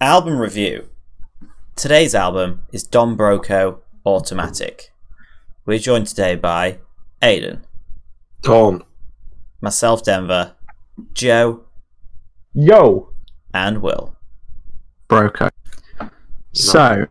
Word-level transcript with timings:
Album 0.00 0.38
review. 0.38 0.88
Today's 1.74 2.14
album 2.14 2.62
is 2.72 2.84
Don 2.84 3.16
Broco 3.16 3.80
Automatic. 4.06 4.92
We're 5.66 5.80
joined 5.80 6.06
today 6.06 6.36
by 6.36 6.78
Aidan, 7.20 7.64
Tom. 8.42 8.84
myself, 9.60 10.04
Denver, 10.04 10.54
Joe, 11.14 11.64
Yo. 12.52 13.10
and 13.52 13.82
Will. 13.82 14.14
Broco. 15.08 15.50
So, 16.52 17.06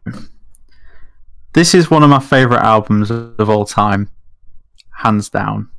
this 1.52 1.74
is 1.74 1.92
one 1.92 2.04
of 2.04 2.10
my 2.10 2.20
favourite 2.20 2.64
albums 2.64 3.12
of 3.12 3.50
all 3.50 3.66
time, 3.66 4.10
hands 4.92 5.30
down. 5.30 5.70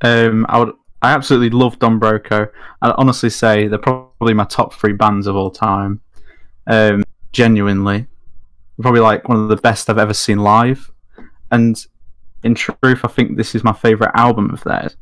Um, 0.00 0.46
I 0.48 0.58
would, 0.60 0.74
I 1.02 1.10
absolutely 1.12 1.50
love 1.50 1.80
Don 1.80 1.98
Broco. 1.98 2.48
I 2.82 2.94
honestly 2.98 3.30
say 3.30 3.66
they're 3.66 3.80
probably 3.80 4.32
my 4.32 4.44
top 4.44 4.74
three 4.74 4.92
bands 4.92 5.26
of 5.26 5.34
all 5.34 5.50
time. 5.50 6.00
Um, 6.66 7.04
genuinely, 7.32 8.06
probably 8.80 9.00
like 9.00 9.28
one 9.28 9.38
of 9.38 9.48
the 9.48 9.56
best 9.56 9.90
I've 9.90 9.98
ever 9.98 10.14
seen 10.14 10.38
live. 10.38 10.90
And 11.50 11.76
in 12.42 12.54
truth, 12.54 13.04
I 13.04 13.08
think 13.08 13.36
this 13.36 13.54
is 13.54 13.64
my 13.64 13.72
favourite 13.72 14.12
album 14.14 14.50
of 14.50 14.62
theirs. 14.64 14.96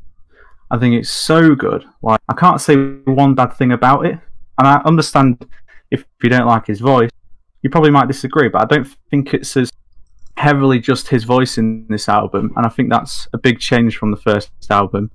I 0.70 0.78
think 0.78 0.94
it's 0.94 1.10
so 1.10 1.54
good. 1.54 1.84
Like 2.00 2.20
I 2.28 2.34
can't 2.34 2.60
say 2.60 2.76
one 3.04 3.34
bad 3.34 3.52
thing 3.52 3.72
about 3.72 4.06
it, 4.06 4.18
and 4.58 4.66
I 4.66 4.80
understand 4.84 5.46
if 5.90 6.04
you 6.22 6.30
don't 6.30 6.46
like 6.46 6.66
his 6.66 6.80
voice, 6.80 7.10
you 7.62 7.70
probably 7.70 7.90
might 7.90 8.08
disagree, 8.08 8.48
but 8.48 8.62
I 8.62 8.64
don't 8.64 8.88
think 9.10 9.34
it's 9.34 9.56
as 9.56 9.70
heavily 10.38 10.80
just 10.80 11.08
his 11.08 11.24
voice 11.24 11.58
in 11.58 11.86
this 11.88 12.08
album, 12.08 12.52
and 12.56 12.64
I 12.64 12.70
think 12.70 12.90
that's 12.90 13.28
a 13.32 13.38
big 13.38 13.60
change 13.60 13.98
from 13.98 14.10
the 14.10 14.16
first 14.16 14.50
album. 14.70 15.10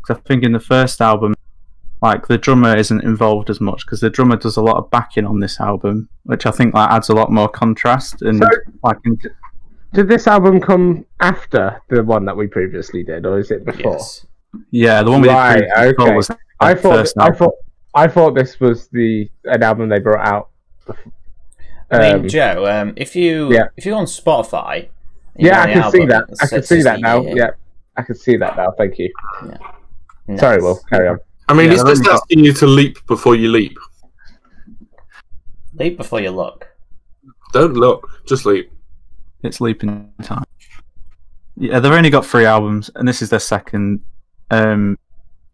Because 0.00 0.16
I 0.16 0.20
think 0.26 0.42
in 0.42 0.52
the 0.52 0.60
first 0.60 1.00
album, 1.00 1.34
like 2.02 2.26
the 2.26 2.36
drummer 2.36 2.76
isn't 2.76 3.02
involved 3.04 3.48
as 3.48 3.60
much 3.60 3.86
because 3.86 4.00
the 4.00 4.10
drummer 4.10 4.36
does 4.36 4.56
a 4.56 4.62
lot 4.62 4.76
of 4.76 4.90
backing 4.90 5.24
on 5.24 5.38
this 5.40 5.60
album, 5.60 6.08
which 6.24 6.44
I 6.46 6.50
think 6.50 6.74
like 6.74 6.90
adds 6.90 7.08
a 7.08 7.14
lot 7.14 7.30
more 7.30 7.48
contrast 7.48 8.22
and 8.22 8.38
So- 8.42 8.48
like 8.82 8.98
in- 9.04 9.18
Did 9.94 10.08
this 10.08 10.26
album 10.26 10.60
come 10.60 11.04
after 11.20 11.80
the 11.88 12.02
one 12.02 12.24
that 12.24 12.36
we 12.36 12.46
previously 12.48 13.04
did, 13.04 13.24
or 13.26 13.38
is 13.38 13.50
it 13.50 13.64
before? 13.64 13.92
Yes. 13.94 14.26
yeah, 14.70 15.02
the 15.02 15.10
one 15.10 15.20
we 15.22 15.28
Right, 15.28 15.58
did 15.60 15.70
previously 15.74 16.04
okay. 16.06 16.16
was 16.16 16.26
the 16.28 16.38
I 16.60 16.74
thought. 16.74 16.92
first 16.96 17.14
I 17.18 17.30
thought. 17.30 17.54
I 17.94 18.08
thought 18.08 18.34
this 18.34 18.58
was 18.58 18.88
the 18.88 19.28
an 19.44 19.62
album 19.62 19.90
they 19.90 19.98
brought 19.98 20.26
out. 20.26 20.48
I 21.90 21.98
mean, 21.98 22.14
Um, 22.22 22.28
Joe, 22.28 22.64
um, 22.66 22.94
if 22.96 23.14
you 23.14 23.52
yeah. 23.52 23.66
if 23.76 23.84
you 23.84 23.92
go 23.92 23.98
on 23.98 24.06
Spotify, 24.06 24.84
you 25.36 25.48
yeah, 25.48 25.60
I 25.60 25.62
on 25.62 25.68
the 25.76 25.82
can 25.82 25.90
see 25.92 26.06
that. 26.06 26.24
I 26.40 26.46
can 26.46 26.62
see 26.62 26.82
that 26.82 27.00
now. 27.00 27.22
here. 27.22 27.36
Yeah, 27.36 27.50
I 27.98 28.02
can 28.02 28.14
see 28.14 28.36
that 28.38 28.56
now. 28.56 28.70
Thank 28.78 28.98
you. 28.98 29.12
Nice. 30.26 30.40
Sorry, 30.40 30.62
Will. 30.62 30.80
Carry 30.88 31.08
on. 31.08 31.18
I 31.48 31.54
mean, 31.54 31.66
Yeah, 31.70 31.74
is 31.74 31.84
they've 31.84 32.04
got- 32.04 32.14
asking 32.14 32.44
you 32.44 32.52
to 32.54 32.66
leap 32.66 33.04
before 33.06 33.34
you 33.34 33.48
leap? 33.50 33.76
Leap 35.74 35.96
before 35.96 36.20
you 36.20 36.30
look. 36.30 36.68
Don't 37.52 37.74
look, 37.74 38.08
just 38.26 38.46
leap. 38.46 38.70
It's 39.42 39.60
Leaping 39.60 40.10
Time. 40.22 40.44
Yeah, 41.56 41.80
they've 41.80 41.92
only 41.92 42.10
got 42.10 42.24
three 42.24 42.44
albums, 42.46 42.90
and 42.94 43.06
this 43.06 43.20
is 43.22 43.30
their 43.30 43.40
second. 43.40 44.00
Um, 44.50 44.98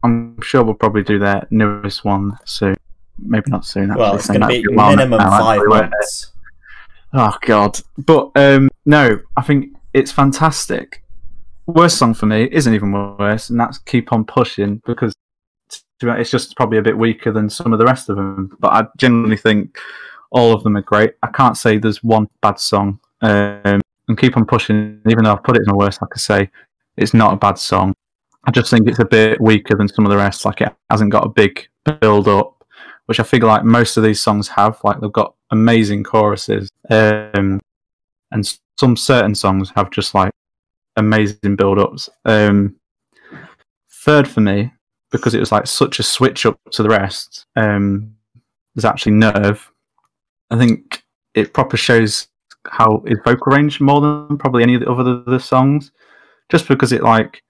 I'm 0.03 0.41
sure 0.43 0.63
we'll 0.63 0.75
probably 0.75 1.03
do 1.03 1.19
their 1.19 1.47
newest 1.51 2.05
one 2.05 2.37
soon. 2.45 2.77
Maybe 3.19 3.51
not 3.51 3.65
soon. 3.65 3.91
Actually, 3.91 4.01
Well, 4.01 4.15
it's 4.17 4.27
going 4.29 4.41
to 4.43 4.47
be 4.47 4.63
minimum 4.69 5.19
now, 5.19 5.31
five 5.31 5.61
actually, 5.61 5.81
months. 5.81 6.33
Oh 7.15 7.37
god! 7.41 7.81
But 7.97 8.31
um, 8.37 8.69
no, 8.87 9.19
I 9.37 9.43
think 9.43 9.75
it's 9.95 10.13
fantastic. 10.13 11.03
Worst 11.67 11.99
song 11.99 12.15
for 12.15 12.27
me 12.27 12.49
isn't 12.53 12.73
even 12.75 12.93
worse, 12.93 13.51
and 13.51 13.59
that's 13.59 13.79
"Keep 13.79 14.13
On 14.13 14.25
Pushing" 14.25 14.83
because 14.87 15.13
it's 16.01 16.31
just 16.31 16.57
probably 16.57 16.79
a 16.79 16.83
bit 16.83 16.97
weaker 16.97 17.33
than 17.33 17.51
some 17.51 17.73
of 17.73 17.79
the 17.79 17.85
rest 17.85 18.09
of 18.09 18.17
them. 18.17 18.57
But 18.61 18.73
I 18.73 18.87
genuinely 18.97 19.37
think 19.37 19.79
all 20.31 20.53
of 20.53 20.63
them 20.63 20.77
are 20.77 20.83
great. 20.83 21.15
I 21.23 21.29
can't 21.29 21.57
say 21.57 21.79
there's 21.79 22.03
one 22.03 22.29
bad 22.41 22.59
song. 22.59 23.01
Um, 23.21 23.81
and 24.09 24.19
"Keep 24.19 24.37
On 24.37 24.45
Pushing," 24.45 25.01
even 25.07 25.25
though 25.25 25.33
I've 25.33 25.45
put 25.45 25.57
it 25.57 25.63
in 25.63 25.69
the 25.69 25.77
worst, 25.77 26.01
like 26.01 26.11
I 26.15 26.19
say, 26.19 26.51
it's 26.97 27.15
not 27.15 27.33
a 27.33 27.37
bad 27.37 27.59
song. 27.59 27.95
I 28.45 28.51
just 28.51 28.71
think 28.71 28.89
it's 28.89 28.99
a 28.99 29.05
bit 29.05 29.41
weaker 29.41 29.77
than 29.77 29.89
some 29.89 30.07
of 30.07 30.11
the 30.11 30.17
rest. 30.17 30.45
Like 30.45 30.61
it 30.61 30.75
hasn't 30.91 31.13
got 31.13 31.27
a 31.27 31.29
big 31.29 31.69
build 32.01 32.29
up, 32.29 32.65
which 33.07 33.21
I 33.21 33.23
feel 33.23 33.47
like 33.47 33.65
most 33.65 33.97
of 33.97 34.03
these 34.03 34.21
songs 34.21 34.49
have. 34.49 34.79
Like 34.85 35.01
they've 35.01 35.13
got 35.13 35.35
amazing 35.51 36.05
choruses, 36.05 36.71
um, 36.91 37.61
and 38.31 38.59
some 38.79 38.97
certain 38.97 39.35
songs 39.35 39.73
have 39.75 39.91
just 39.91 40.15
like 40.15 40.31
amazing 40.97 41.57
build 41.57 41.79
ups. 41.79 42.09
Um, 42.25 42.77
third 43.91 44.29
for 44.29 44.41
me, 44.41 44.73
because 45.11 45.35
it 45.35 45.41
was 45.41 45.53
like 45.53 45.67
such 45.67 45.99
a 45.99 46.03
switch 46.03 46.47
up 46.47 46.59
to 46.73 46.83
the 46.83 46.89
rest, 46.89 47.47
um, 47.57 48.15
was 48.75 48.85
actually 48.85 49.13
Nerve. 49.13 49.71
I 50.51 50.59
think 50.59 51.03
it 51.35 51.53
proper 51.53 51.77
shows 51.77 52.29
how 52.67 53.03
his 53.07 53.19
vocal 53.25 53.53
range 53.53 53.81
more 53.81 54.01
than 54.01 54.39
probably 54.39 54.63
any 54.63 54.75
of 54.75 54.81
the 54.81 54.91
other 54.91 55.23
the 55.27 55.39
songs, 55.39 55.93
just 56.49 56.69
because 56.69 56.93
it 56.93 57.03
like 57.03 57.43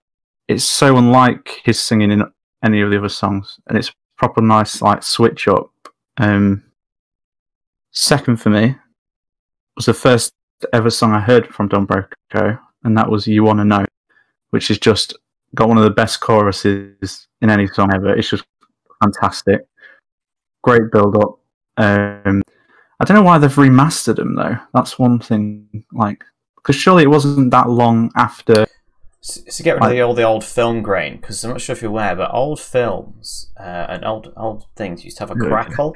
it's 0.48 0.64
so 0.64 0.96
unlike 0.96 1.60
his 1.64 1.78
singing 1.78 2.10
in 2.10 2.24
any 2.64 2.80
of 2.80 2.90
the 2.90 2.98
other 2.98 3.08
songs, 3.08 3.58
and 3.66 3.78
it's 3.78 3.92
proper 4.16 4.40
nice 4.40 4.82
like 4.82 5.02
switch 5.02 5.48
up. 5.48 5.70
Um, 6.16 6.64
second 7.92 8.36
for 8.36 8.50
me 8.50 8.76
was 9.76 9.86
the 9.86 9.94
first 9.94 10.32
ever 10.72 10.90
song 10.90 11.12
I 11.12 11.20
heard 11.20 11.46
from 11.48 11.68
Don 11.68 11.86
Broco, 11.86 12.58
and 12.84 12.96
that 12.96 13.10
was 13.10 13.26
"You 13.26 13.44
Wanna 13.44 13.64
Know," 13.64 13.84
which 14.50 14.70
is 14.70 14.78
just 14.78 15.16
got 15.54 15.68
one 15.68 15.78
of 15.78 15.84
the 15.84 15.90
best 15.90 16.20
choruses 16.20 17.28
in 17.40 17.50
any 17.50 17.66
song 17.68 17.90
ever. 17.94 18.14
It's 18.16 18.30
just 18.30 18.44
fantastic, 19.02 19.66
great 20.62 20.90
build 20.92 21.16
up. 21.16 21.38
Um, 21.76 22.42
I 23.00 23.04
don't 23.04 23.16
know 23.16 23.22
why 23.22 23.38
they've 23.38 23.50
remastered 23.54 24.16
them 24.16 24.34
though. 24.34 24.56
That's 24.74 24.98
one 24.98 25.18
thing, 25.20 25.84
like 25.92 26.24
because 26.56 26.76
surely 26.76 27.04
it 27.04 27.10
wasn't 27.10 27.50
that 27.52 27.68
long 27.70 28.10
after. 28.16 28.66
S- 29.22 29.56
to 29.56 29.62
get 29.62 29.74
rid 29.74 29.84
of 29.84 29.90
the, 29.90 30.00
all 30.02 30.14
the 30.14 30.22
old 30.22 30.44
film 30.44 30.82
grain, 30.82 31.16
because 31.16 31.42
I'm 31.44 31.50
not 31.50 31.60
sure 31.60 31.74
if 31.74 31.82
you're 31.82 31.90
aware, 31.90 32.14
but 32.16 32.32
old 32.32 32.60
films 32.60 33.50
uh, 33.58 33.86
and 33.88 34.04
old 34.04 34.32
old 34.36 34.64
things 34.76 35.04
used 35.04 35.16
to 35.18 35.22
have 35.22 35.30
a 35.30 35.34
crackle, 35.34 35.94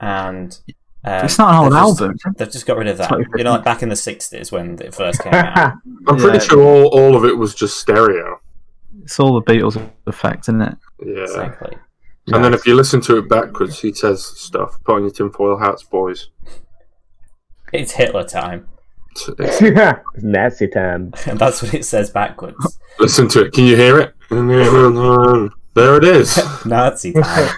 and 0.00 0.58
um, 1.04 1.24
it's 1.24 1.38
not 1.38 1.50
an 1.52 1.56
old 1.72 1.72
they've 1.72 1.80
just- 1.80 2.00
album. 2.02 2.34
They've 2.38 2.50
just 2.52 2.66
got 2.66 2.76
rid 2.78 2.88
of 2.88 2.98
that. 2.98 3.10
You 3.36 3.44
know, 3.44 3.52
like 3.52 3.64
back 3.64 3.82
in 3.82 3.88
the 3.88 3.94
'60s 3.96 4.50
when 4.52 4.78
it 4.80 4.94
first 4.94 5.20
came 5.22 5.34
out. 5.34 5.74
I'm 6.08 6.16
pretty 6.16 6.38
Yeah. 6.38 6.44
sure 6.44 6.62
all, 6.62 6.86
all 6.88 7.16
of 7.16 7.24
it 7.24 7.36
was 7.36 7.54
just 7.54 7.78
stereo. 7.78 8.40
It's 9.02 9.18
all 9.20 9.34
the 9.40 9.42
Beatles 9.52 9.80
effect, 10.06 10.44
isn't 10.44 10.62
it? 10.62 10.76
Yeah. 11.04 11.22
exactly. 11.22 11.76
And 12.28 12.44
then 12.44 12.54
if 12.54 12.66
you 12.66 12.74
listen 12.76 13.00
to 13.02 13.18
it 13.18 13.28
backwards, 13.28 13.80
he 13.80 13.92
says 13.92 14.24
stuff. 14.24 14.78
Put 14.84 14.96
on 14.96 15.02
your 15.02 15.10
tinfoil 15.10 15.58
hats, 15.58 15.82
boys. 15.82 16.28
It's 17.72 17.92
Hitler 17.92 18.24
time, 18.24 18.68
It's- 19.38 19.60
yeah, 19.62 20.00
it's 20.14 20.22
Nazi 20.22 20.68
time. 20.68 21.12
and 21.26 21.38
that's 21.38 21.62
what 21.62 21.74
it 21.74 21.84
says 21.84 22.10
backwards. 22.10 22.78
Listen 23.00 23.28
to 23.28 23.46
it. 23.46 23.52
Can 23.52 23.64
you 23.64 23.76
hear 23.76 23.98
it? 23.98 24.14
There 25.74 25.96
it 25.96 26.04
is. 26.04 26.38
Nazi 26.66 27.12
time. 27.12 27.50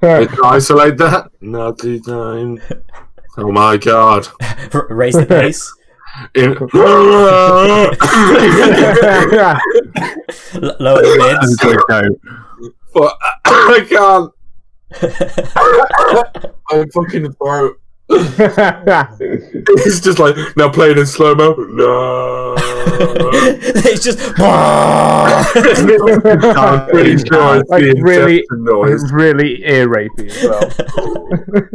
Did 0.00 0.30
you 0.30 0.44
isolate 0.44 0.96
that? 0.98 1.30
Nazi 1.40 2.00
time. 2.00 2.60
Oh 3.36 3.50
my 3.52 3.76
god. 3.76 4.28
R- 4.72 4.86
raise 4.90 5.14
the 5.14 5.26
bass. 5.26 5.72
In- 6.34 6.56
L- 6.56 6.66
lower 10.80 11.02
the 11.02 11.56
Good 11.60 11.80
go. 11.88 12.02
but 12.94 13.12
I 13.44 13.84
can't. 13.88 14.32
My 16.70 16.84
fucking 16.94 17.32
throat. 17.34 17.76
It's 18.08 20.00
just 20.00 20.18
like 20.20 20.36
now 20.56 20.70
play 20.70 20.90
it 20.92 20.98
in 20.98 21.06
slow 21.06 21.34
mo. 21.34 21.54
No. 21.54 22.54
mids. 22.54 23.66
it's 23.84 24.04
just. 24.04 24.18
I'm 24.40 25.44
pretty 26.88 27.18
sure 27.18 27.56
it's 27.60 27.68
Like, 27.70 27.82
the 27.82 28.00
really- 28.02 28.38
Inception 28.48 28.64
noise. 28.64 29.12
really 29.12 29.62
ear 29.64 29.88
rapey 29.88 30.30
as 30.30 30.42
well. 30.44 31.70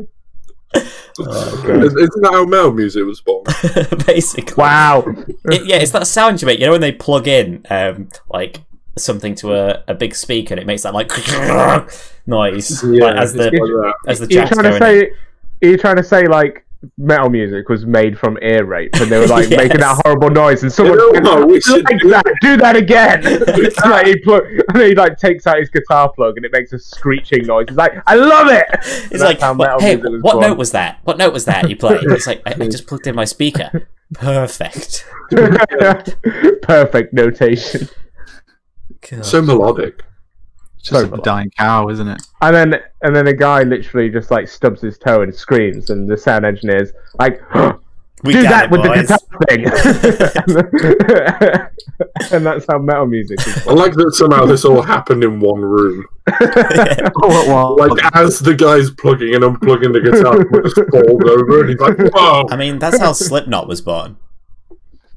Isn't 0.76 2.22
that 2.22 2.30
how 2.32 2.46
Mel 2.46 2.72
music 2.72 3.06
was 3.06 3.22
born? 3.22 3.44
Basically. 4.06 4.54
Wow. 4.58 5.04
It- 5.46 5.66
yeah, 5.66 5.78
it's 5.78 5.92
that 5.92 6.08
sound 6.08 6.42
you 6.42 6.46
make. 6.46 6.60
You 6.60 6.68
know 6.68 6.72
when 6.72 6.82
they 6.82 6.92
plug 6.92 7.28
in 7.28 7.66
um, 7.70 8.10
like 8.30 8.60
something 8.98 9.36
to 9.36 9.54
a, 9.54 9.84
a 9.88 9.94
big 9.94 10.16
speaker 10.16 10.54
and 10.54 10.60
it 10.62 10.68
makes 10.68 10.84
that 10.84 10.94
like 10.94 11.10
noise 12.28 12.84
like, 12.84 13.16
as 13.16 13.34
the 13.34 13.52
like 13.52 13.96
as 14.08 14.20
the. 14.20 14.26
Are 14.26 14.30
you 14.42 14.48
trying 14.48 14.50
to 14.50 14.56
going 14.56 14.74
in. 14.74 14.80
say? 14.82 15.12
Are 15.64 15.72
you 15.72 15.78
trying 15.78 15.96
to 15.98 16.04
say 16.04 16.28
like 16.28 16.66
metal 16.98 17.30
music 17.30 17.70
was 17.70 17.86
made 17.86 18.18
from 18.18 18.38
ear 18.42 18.66
rape 18.66 18.90
and 18.96 19.12
they 19.12 19.20
were 19.20 19.28
like 19.28 19.50
Yes. 19.50 19.58
making 19.64 19.80
that 19.82 20.02
horrible 20.04 20.30
noise 20.32 20.64
and 20.64 20.72
someone 20.72 20.98
You 20.98 21.12
went, 21.12 21.24
know 21.26 21.36
what? 21.42 21.48
We 21.48 21.62
should 21.62 21.84
like 21.86 22.00
do 22.00 22.10
that, 22.10 22.26
do 22.42 22.58
that 22.58 22.76
again. 22.76 23.22
It's 23.64 23.80
like 23.86 24.08
he 24.08 24.18
plug, 24.20 24.44
and 24.70 24.78
he 24.82 24.96
like 24.96 25.18
takes 25.18 25.46
out 25.46 25.58
his 25.60 25.70
guitar 25.70 26.12
plug 26.12 26.38
and 26.38 26.46
it 26.46 26.52
makes 26.52 26.74
a 26.74 26.80
screeching 26.80 27.46
noise. 27.46 27.66
It's 27.68 27.78
like 27.78 27.94
I 28.08 28.16
love 28.16 28.48
it. 28.50 28.66
It's 29.12 29.22
like, 29.22 29.40
how 29.42 29.54
what- 29.54 29.80
hey, 29.82 29.96
what 29.98 30.22
born. 30.22 30.40
note 30.42 30.58
was 30.58 30.72
that? 30.72 31.00
What 31.04 31.18
note 31.18 31.34
was 31.34 31.46
that 31.46 31.70
you 31.70 31.76
played? 31.76 32.02
It's 32.04 32.26
like 32.28 32.42
I, 32.46 32.52
I 32.60 32.68
just 32.68 32.88
plugged 32.88 33.06
in 33.08 33.16
my 33.16 33.26
speaker. 33.26 33.88
Perfect. 34.14 35.06
Perfect 36.62 37.14
notation. 37.14 37.88
God. 39.10 39.26
So 39.26 39.42
melodic. 39.42 40.04
It's 40.82 40.90
just 40.90 41.08
So- 41.10 41.14
a 41.14 41.18
dying 41.22 41.52
cow, 41.58 41.90
isn't 41.90 42.08
it? 42.08 42.22
And 42.42 42.56
then 42.56 42.76
and 43.04 43.16
then 43.16 43.28
a 43.28 43.34
guy 43.34 43.62
literally 43.64 44.10
just 44.10 44.32
like 44.32 44.48
stubs 44.48 44.82
his 44.82 44.98
toe 44.98 45.22
and 45.22 45.34
screams, 45.34 45.92
and 45.92 46.10
the 46.10 46.18
sound 46.18 46.44
engineer's 46.46 46.92
like, 47.20 47.40
We 48.24 48.34
"Do 48.34 48.44
that 48.44 48.66
it, 48.66 48.72
with 48.72 48.84
boys. 48.84 49.08
the 49.08 49.18
guitar 49.18 50.58
thing." 51.50 52.32
and 52.32 52.46
that's 52.46 52.66
how 52.70 52.78
metal 52.80 53.06
music 53.08 53.40
is. 53.48 53.68
I 53.68 53.74
like 53.74 53.94
that 53.94 54.12
somehow 54.14 54.46
this 54.46 54.64
all 54.66 54.82
happened 54.84 55.24
in 55.24 55.40
one 55.40 55.62
room. 55.62 56.06
All 56.30 57.32
at 57.32 57.48
once. 57.80 57.80
Like 58.02 58.16
as 58.16 58.40
the 58.40 58.54
guy's 58.56 58.92
plugging 58.92 59.34
and 59.36 59.44
unplugging 59.44 59.92
the 59.94 60.02
guitar, 60.02 60.40
it 60.42 60.64
just 60.64 60.76
falls 60.92 61.24
over, 61.30 61.62
and 61.62 61.70
he's 61.70 61.80
like, 61.80 61.98
"Whoa!" 62.14 62.46
I 62.52 62.56
mean, 62.58 62.78
that's 62.80 63.00
how 63.00 63.12
Slipknot 63.14 63.68
was 63.68 63.82
born. 63.82 64.18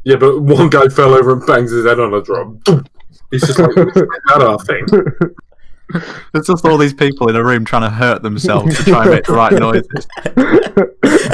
Yeah, 0.04 0.16
but 0.16 0.40
one 0.40 0.68
guy 0.70 0.88
fell 0.88 1.14
over 1.14 1.32
and 1.32 1.46
bangs 1.46 1.70
his 1.72 1.84
head 1.86 2.00
on 2.00 2.12
a 2.14 2.22
drum. 2.22 2.60
He's 3.30 3.42
just 3.46 3.58
like, 3.58 3.70
"Is 3.76 3.94
that 3.94 4.40
our 4.40 4.58
thing?" 4.64 4.86
There's 6.32 6.46
just 6.46 6.64
all 6.64 6.78
these 6.78 6.94
people 6.94 7.28
in 7.28 7.36
a 7.36 7.44
room 7.44 7.64
trying 7.64 7.82
to 7.82 7.90
hurt 7.90 8.22
themselves 8.22 8.76
to 8.78 8.84
try 8.84 9.02
and 9.02 9.10
make 9.10 9.24
the 9.24 9.32
right 9.34 9.52
noises. 9.66 10.06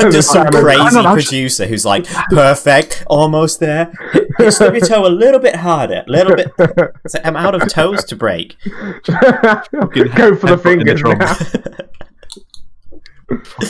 And 0.02 0.12
just 0.12 0.30
some 0.32 0.46
Simon- 0.52 0.56
I 0.56 0.60
crazy 0.62 0.94
don't 1.02 1.12
producer 1.14 1.66
who's 1.66 1.84
like, 1.84 2.06
perfect, 2.30 3.04
almost 3.06 3.60
there. 3.60 3.92
Hit, 4.12 4.28
hit 4.38 4.60
your 4.60 4.80
toe 4.80 5.06
a 5.06 5.08
little 5.08 5.40
bit 5.40 5.56
harder, 5.56 6.02
a 6.06 6.10
little 6.10 6.34
bit. 6.36 6.50
It's 7.04 7.14
like, 7.14 7.24
I'm 7.24 7.36
out 7.36 7.54
of 7.54 7.68
toes 7.68 8.04
to 8.04 8.16
break. 8.16 8.56
Go 8.64 8.72
for 9.04 9.10
the 9.10 10.08
headbutt 10.12 10.42
in 10.42 10.48
the 10.50 10.58
fingers 10.62 11.00
drum. 11.00 11.18
now. 11.18 11.36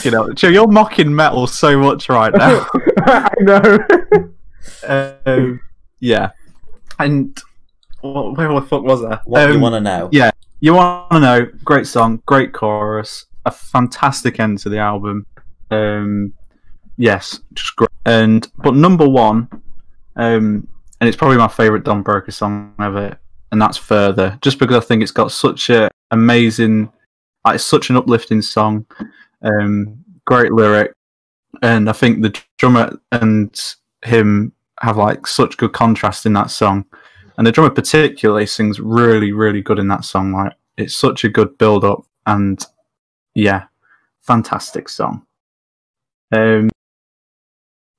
You 0.02 0.10
know, 0.10 0.32
Joe, 0.32 0.48
you're 0.48 0.66
mocking 0.66 1.14
metal 1.14 1.46
so 1.46 1.78
much 1.78 2.08
right 2.08 2.32
now. 2.34 2.66
I 3.02 3.28
know. 3.40 3.78
um, 5.26 5.60
yeah, 6.00 6.30
and 6.98 7.38
what, 8.00 8.36
where 8.38 8.48
the 8.54 8.62
fuck 8.62 8.82
was 8.82 9.04
I? 9.04 9.20
What 9.24 9.44
do 9.44 9.50
you 9.50 9.56
Um, 9.56 9.60
want 9.60 9.74
to 9.74 9.80
know? 9.82 10.08
yeah. 10.12 10.30
You 10.62 10.74
want 10.74 11.10
to 11.10 11.20
know? 11.20 11.46
Great 11.64 11.86
song, 11.86 12.22
great 12.26 12.52
chorus, 12.52 13.24
a 13.46 13.50
fantastic 13.50 14.38
end 14.38 14.58
to 14.58 14.68
the 14.68 14.76
album. 14.76 15.26
Um, 15.70 16.34
yes, 16.98 17.40
just 17.54 17.74
great. 17.76 17.88
And 18.04 18.46
but 18.58 18.74
number 18.74 19.08
one, 19.08 19.48
um, 20.16 20.68
and 21.00 21.08
it's 21.08 21.16
probably 21.16 21.38
my 21.38 21.48
favorite 21.48 21.84
Don 21.84 22.04
Broco 22.04 22.30
song 22.30 22.74
ever, 22.78 23.18
and 23.50 23.62
that's 23.62 23.78
Further. 23.78 24.38
Just 24.42 24.58
because 24.58 24.76
I 24.76 24.86
think 24.86 25.02
it's 25.02 25.12
got 25.12 25.32
such 25.32 25.70
a 25.70 25.90
amazing, 26.10 26.92
it's 27.46 27.64
such 27.64 27.88
an 27.88 27.96
uplifting 27.96 28.42
song, 28.42 28.84
um, 29.40 30.04
great 30.26 30.52
lyric, 30.52 30.92
and 31.62 31.88
I 31.88 31.92
think 31.92 32.20
the 32.20 32.38
drummer 32.58 33.00
and 33.12 33.58
him 34.04 34.52
have 34.82 34.98
like 34.98 35.26
such 35.26 35.56
good 35.56 35.72
contrast 35.72 36.26
in 36.26 36.34
that 36.34 36.50
song 36.50 36.84
and 37.40 37.46
the 37.46 37.52
drummer 37.52 37.70
particularly 37.70 38.44
sings 38.44 38.80
really 38.80 39.32
really 39.32 39.62
good 39.62 39.78
in 39.78 39.88
that 39.88 40.04
song 40.04 40.30
like 40.30 40.52
it's 40.76 40.94
such 40.94 41.24
a 41.24 41.28
good 41.30 41.56
build 41.56 41.86
up 41.86 42.04
and 42.26 42.66
yeah 43.34 43.64
fantastic 44.20 44.90
song. 44.90 45.22
Um 46.32 46.68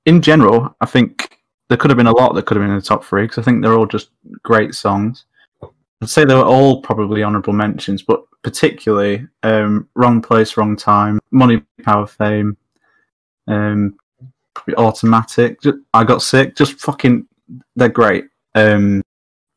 in 0.06 0.22
general 0.22 0.76
i 0.80 0.86
think 0.86 1.40
there 1.68 1.76
could 1.76 1.90
have 1.90 1.96
been 1.96 2.06
a 2.06 2.16
lot 2.16 2.34
that 2.34 2.46
could 2.46 2.56
have 2.56 2.62
been 2.62 2.70
in 2.70 2.78
the 2.78 2.82
top 2.82 3.04
three 3.04 3.22
because 3.22 3.38
i 3.38 3.42
think 3.42 3.62
they're 3.62 3.74
all 3.74 3.86
just 3.86 4.10
great 4.44 4.76
songs. 4.76 5.24
I'd 6.00 6.08
say 6.08 6.24
they 6.24 6.36
were 6.36 6.44
all 6.44 6.80
probably 6.80 7.24
honorable 7.24 7.52
mentions 7.52 8.02
but 8.04 8.22
particularly 8.42 9.26
um 9.42 9.88
wrong 9.96 10.22
place 10.22 10.56
wrong 10.56 10.76
time 10.76 11.18
money 11.32 11.64
power 11.82 12.06
fame 12.06 12.56
um 13.48 13.96
automatic 14.78 15.58
i 15.94 16.04
got 16.04 16.22
sick 16.22 16.54
just 16.54 16.78
fucking 16.78 17.26
they're 17.74 17.88
great. 17.88 18.26
Um 18.54 19.02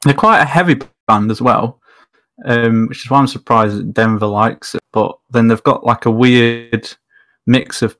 they're 0.06 0.13
quite 0.13 0.40
a 0.40 0.46
heavy 0.46 0.80
band 1.07 1.30
as 1.31 1.42
well, 1.42 1.81
um, 2.46 2.88
which 2.88 3.04
is 3.06 3.10
why 3.12 3.19
I'm 3.19 3.28
surprised 3.28 3.94
Denver 3.94 4.28
likes 4.28 4.75
it. 4.75 4.81
But 4.94 5.18
then 5.31 5.48
they've 5.48 5.63
got 5.63 5.84
like 5.86 6.06
a 6.06 6.12
weird 6.12 6.90
mix 7.46 7.81
of 7.81 7.98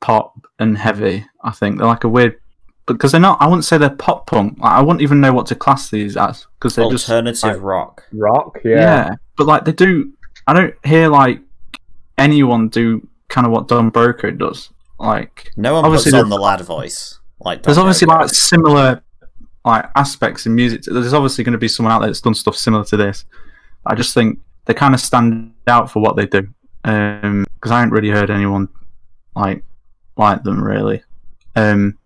pop 0.00 0.34
and 0.58 0.76
heavy. 0.76 1.24
I 1.42 1.50
think 1.52 1.78
they're 1.78 1.86
like 1.86 2.04
a 2.04 2.08
weird 2.08 2.38
because 2.86 3.12
they're 3.12 3.20
not. 3.20 3.40
I 3.40 3.46
wouldn't 3.46 3.64
say 3.64 3.78
they're 3.78 3.88
pop 3.90 4.26
punk. 4.26 4.58
Like, 4.58 4.72
I 4.72 4.82
wouldn't 4.82 5.00
even 5.02 5.20
know 5.20 5.32
what 5.32 5.46
to 5.46 5.54
class 5.54 5.88
these 5.90 6.16
as 6.16 6.46
because 6.58 6.74
they're 6.76 6.90
just 6.90 7.08
Alternative 7.08 7.42
like- 7.54 7.62
rock. 7.62 8.04
Rock, 8.12 8.58
yeah. 8.64 8.70
yeah. 8.72 9.14
But 9.36 9.46
like 9.46 9.64
they 9.64 9.72
do. 9.72 10.12
I 10.46 10.52
don't 10.52 10.74
hear 10.84 11.08
like 11.08 11.40
anyone 12.18 12.68
do 12.68 13.06
kind 13.28 13.46
of 13.46 13.52
what 13.52 13.68
Don 13.68 13.90
Broco 13.90 14.36
does. 14.36 14.70
Like 14.98 15.50
No 15.56 15.74
one 15.74 15.84
Obviously 15.84 16.12
puts 16.12 16.22
on 16.22 16.28
the- 16.28 16.36
the 16.36 16.42
lad 16.42 16.60
voice. 16.60 17.18
Like 17.40 17.62
there's 17.62 17.76
Don 17.76 17.86
obviously 17.86 18.06
Brogan. 18.06 18.22
like 18.26 18.34
similar 18.34 19.02
like 19.64 19.88
aspects 19.96 20.46
in 20.46 20.54
music. 20.54 20.82
There's 20.82 21.14
obviously 21.14 21.44
going 21.44 21.52
to 21.52 21.58
be 21.58 21.68
someone 21.68 21.92
out 21.92 22.00
there 22.00 22.08
that's 22.08 22.20
done 22.20 22.34
stuff 22.34 22.56
similar 22.56 22.84
to 22.84 22.96
this. 22.96 23.24
I 23.86 23.94
just 23.94 24.14
think 24.14 24.38
they 24.66 24.74
kind 24.74 24.94
of 24.94 25.00
stand 25.00 25.54
out 25.66 25.90
for 25.90 26.00
what 26.00 26.16
they 26.16 26.26
do 26.26 26.48
because 26.82 27.70
I 27.70 27.80
haven't 27.80 27.92
really 27.92 28.10
heard 28.10 28.30
anyone 28.30 28.68
like 29.34 29.64
like 30.16 30.42
them 30.42 30.62
really, 30.62 31.02
um, 31.56 31.98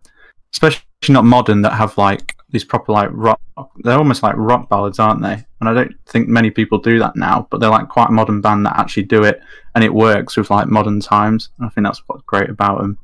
especially 0.52 0.82
not 1.08 1.24
modern 1.24 1.62
that 1.62 1.72
have 1.72 1.98
like 1.98 2.36
these 2.50 2.64
proper 2.64 2.92
like 2.92 3.10
rock. 3.12 3.40
They're 3.78 3.98
almost 3.98 4.22
like 4.22 4.36
rock 4.36 4.68
ballads, 4.68 4.98
aren't 4.98 5.22
they? 5.22 5.44
And 5.60 5.68
I 5.68 5.74
don't 5.74 5.94
think 6.06 6.28
many 6.28 6.50
people 6.50 6.78
do 6.78 6.98
that 7.00 7.16
now. 7.16 7.46
But 7.50 7.60
they're 7.60 7.70
like 7.70 7.88
quite 7.88 8.08
a 8.08 8.12
modern 8.12 8.40
band 8.40 8.64
that 8.66 8.78
actually 8.78 9.04
do 9.04 9.24
it, 9.24 9.40
and 9.74 9.84
it 9.84 9.92
works 9.92 10.36
with 10.36 10.50
like 10.50 10.68
modern 10.68 11.00
times. 11.00 11.50
And 11.58 11.66
I 11.66 11.70
think 11.70 11.86
that's 11.86 12.02
what's 12.06 12.22
great 12.22 12.48
about 12.48 12.80
them. 12.80 12.98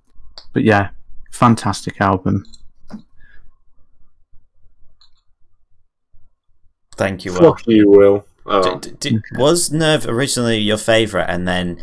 But 0.53 0.63
yeah, 0.63 0.91
fantastic 1.31 2.01
album. 2.01 2.47
Thank 6.97 7.25
you, 7.25 7.33
Will. 7.33 7.41
Fuck 7.41 7.67
you, 7.67 7.91
Will. 7.91 8.27
Oh. 8.47 8.79
D- 8.79 8.91
d- 8.99 9.11
d- 9.11 9.21
was 9.37 9.71
Nerve 9.73 10.07
originally 10.07 10.59
your 10.59 10.77
favourite, 10.77 11.27
and 11.31 11.47
then 11.49 11.81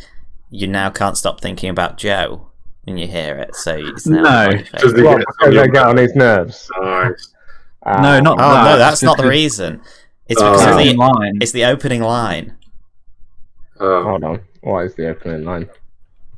you 0.50 0.68
now 0.68 0.90
can't 0.90 1.18
stop 1.18 1.42
thinking 1.42 1.70
about 1.70 1.98
Joe 1.98 2.48
when 2.84 2.98
you 2.98 3.08
hear 3.08 3.36
it? 3.38 3.56
So 3.56 3.76
it's 3.78 4.06
now 4.08 4.22
No, 4.22 4.30
not 4.46 4.52
your 4.52 4.62
Does 4.62 4.72
favourite. 4.94 4.96
the- 4.96 5.04
What, 5.04 5.18
gets 5.18 5.26
because 5.38 5.48
on 5.48 5.54
they 5.56 5.68
get 5.70 5.86
on 5.88 5.98
his 5.98 6.16
nerves. 6.16 6.70
Nice. 6.82 7.34
Ah. 7.84 8.02
No, 8.02 8.20
not 8.20 8.38
Oh 8.40 8.54
that. 8.54 8.64
no, 8.72 8.78
that's 8.78 8.94
It's 8.96 9.04
not 9.04 9.18
the 9.18 9.28
reason. 9.28 9.82
It's 10.28 10.40
Oh. 10.42 10.52
because 10.52 10.68
of 10.68 10.78
the 10.78 10.94
line. 10.96 11.40
it's 11.42 11.52
the 11.52 11.66
opening 11.66 12.02
line. 12.04 12.56
Oh. 13.80 14.04
Hold 14.04 14.24
on. 14.24 14.40
What 14.62 14.86
is 14.86 14.94
the 14.96 15.10
opening 15.10 15.44
line? 15.44 15.68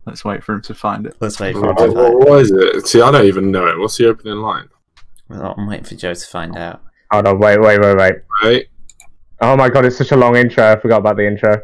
Let's 0.06 0.24
wait 0.24 0.44
for 0.44 0.54
him 0.56 0.62
to 0.64 0.74
find 0.74 1.06
it. 1.06 1.16
Let's 1.20 1.40
wait 1.40 1.54
for 1.54 1.70
him 1.70 1.76
to 1.76 1.84
what, 1.92 1.96
find. 1.96 2.16
what 2.20 2.40
is 2.42 2.52
it? 2.52 2.88
See, 2.88 3.02
I 3.02 3.12
don't 3.12 3.26
even 3.26 3.52
know 3.52 3.68
it. 3.68 3.78
What's 3.78 3.98
the 3.98 4.08
opening 4.08 4.38
line? 4.38 4.70
Well, 5.30 5.54
I'm 5.58 5.68
waiting 5.68 5.84
for 5.86 5.96
Joe 5.96 6.14
to 6.14 6.28
find 6.28 6.58
out. 6.58 6.82
Hold 7.14 7.28
on, 7.28 7.38
wait, 7.38 7.62
wait, 7.62 7.80
wait, 7.80 7.96
wait. 7.96 8.14
Right? 8.44 8.66
Oh 9.40 9.56
my 9.56 9.70
god, 9.70 9.86
it's 9.86 9.96
such 9.96 10.12
a 10.14 10.18
long 10.18 10.36
intro. 10.36 10.66
I 10.72 10.80
forgot 10.80 10.98
about 10.98 11.16
the 11.16 11.28
intro. 11.28 11.62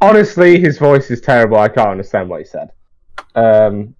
Honestly, 0.00 0.58
his 0.58 0.76
voice 0.76 1.12
is 1.12 1.20
terrible. 1.20 1.56
I 1.58 1.68
can't 1.68 1.88
understand 1.90 2.28
what 2.28 2.40
he 2.40 2.44
said. 2.46 2.70
Um, 3.36 3.94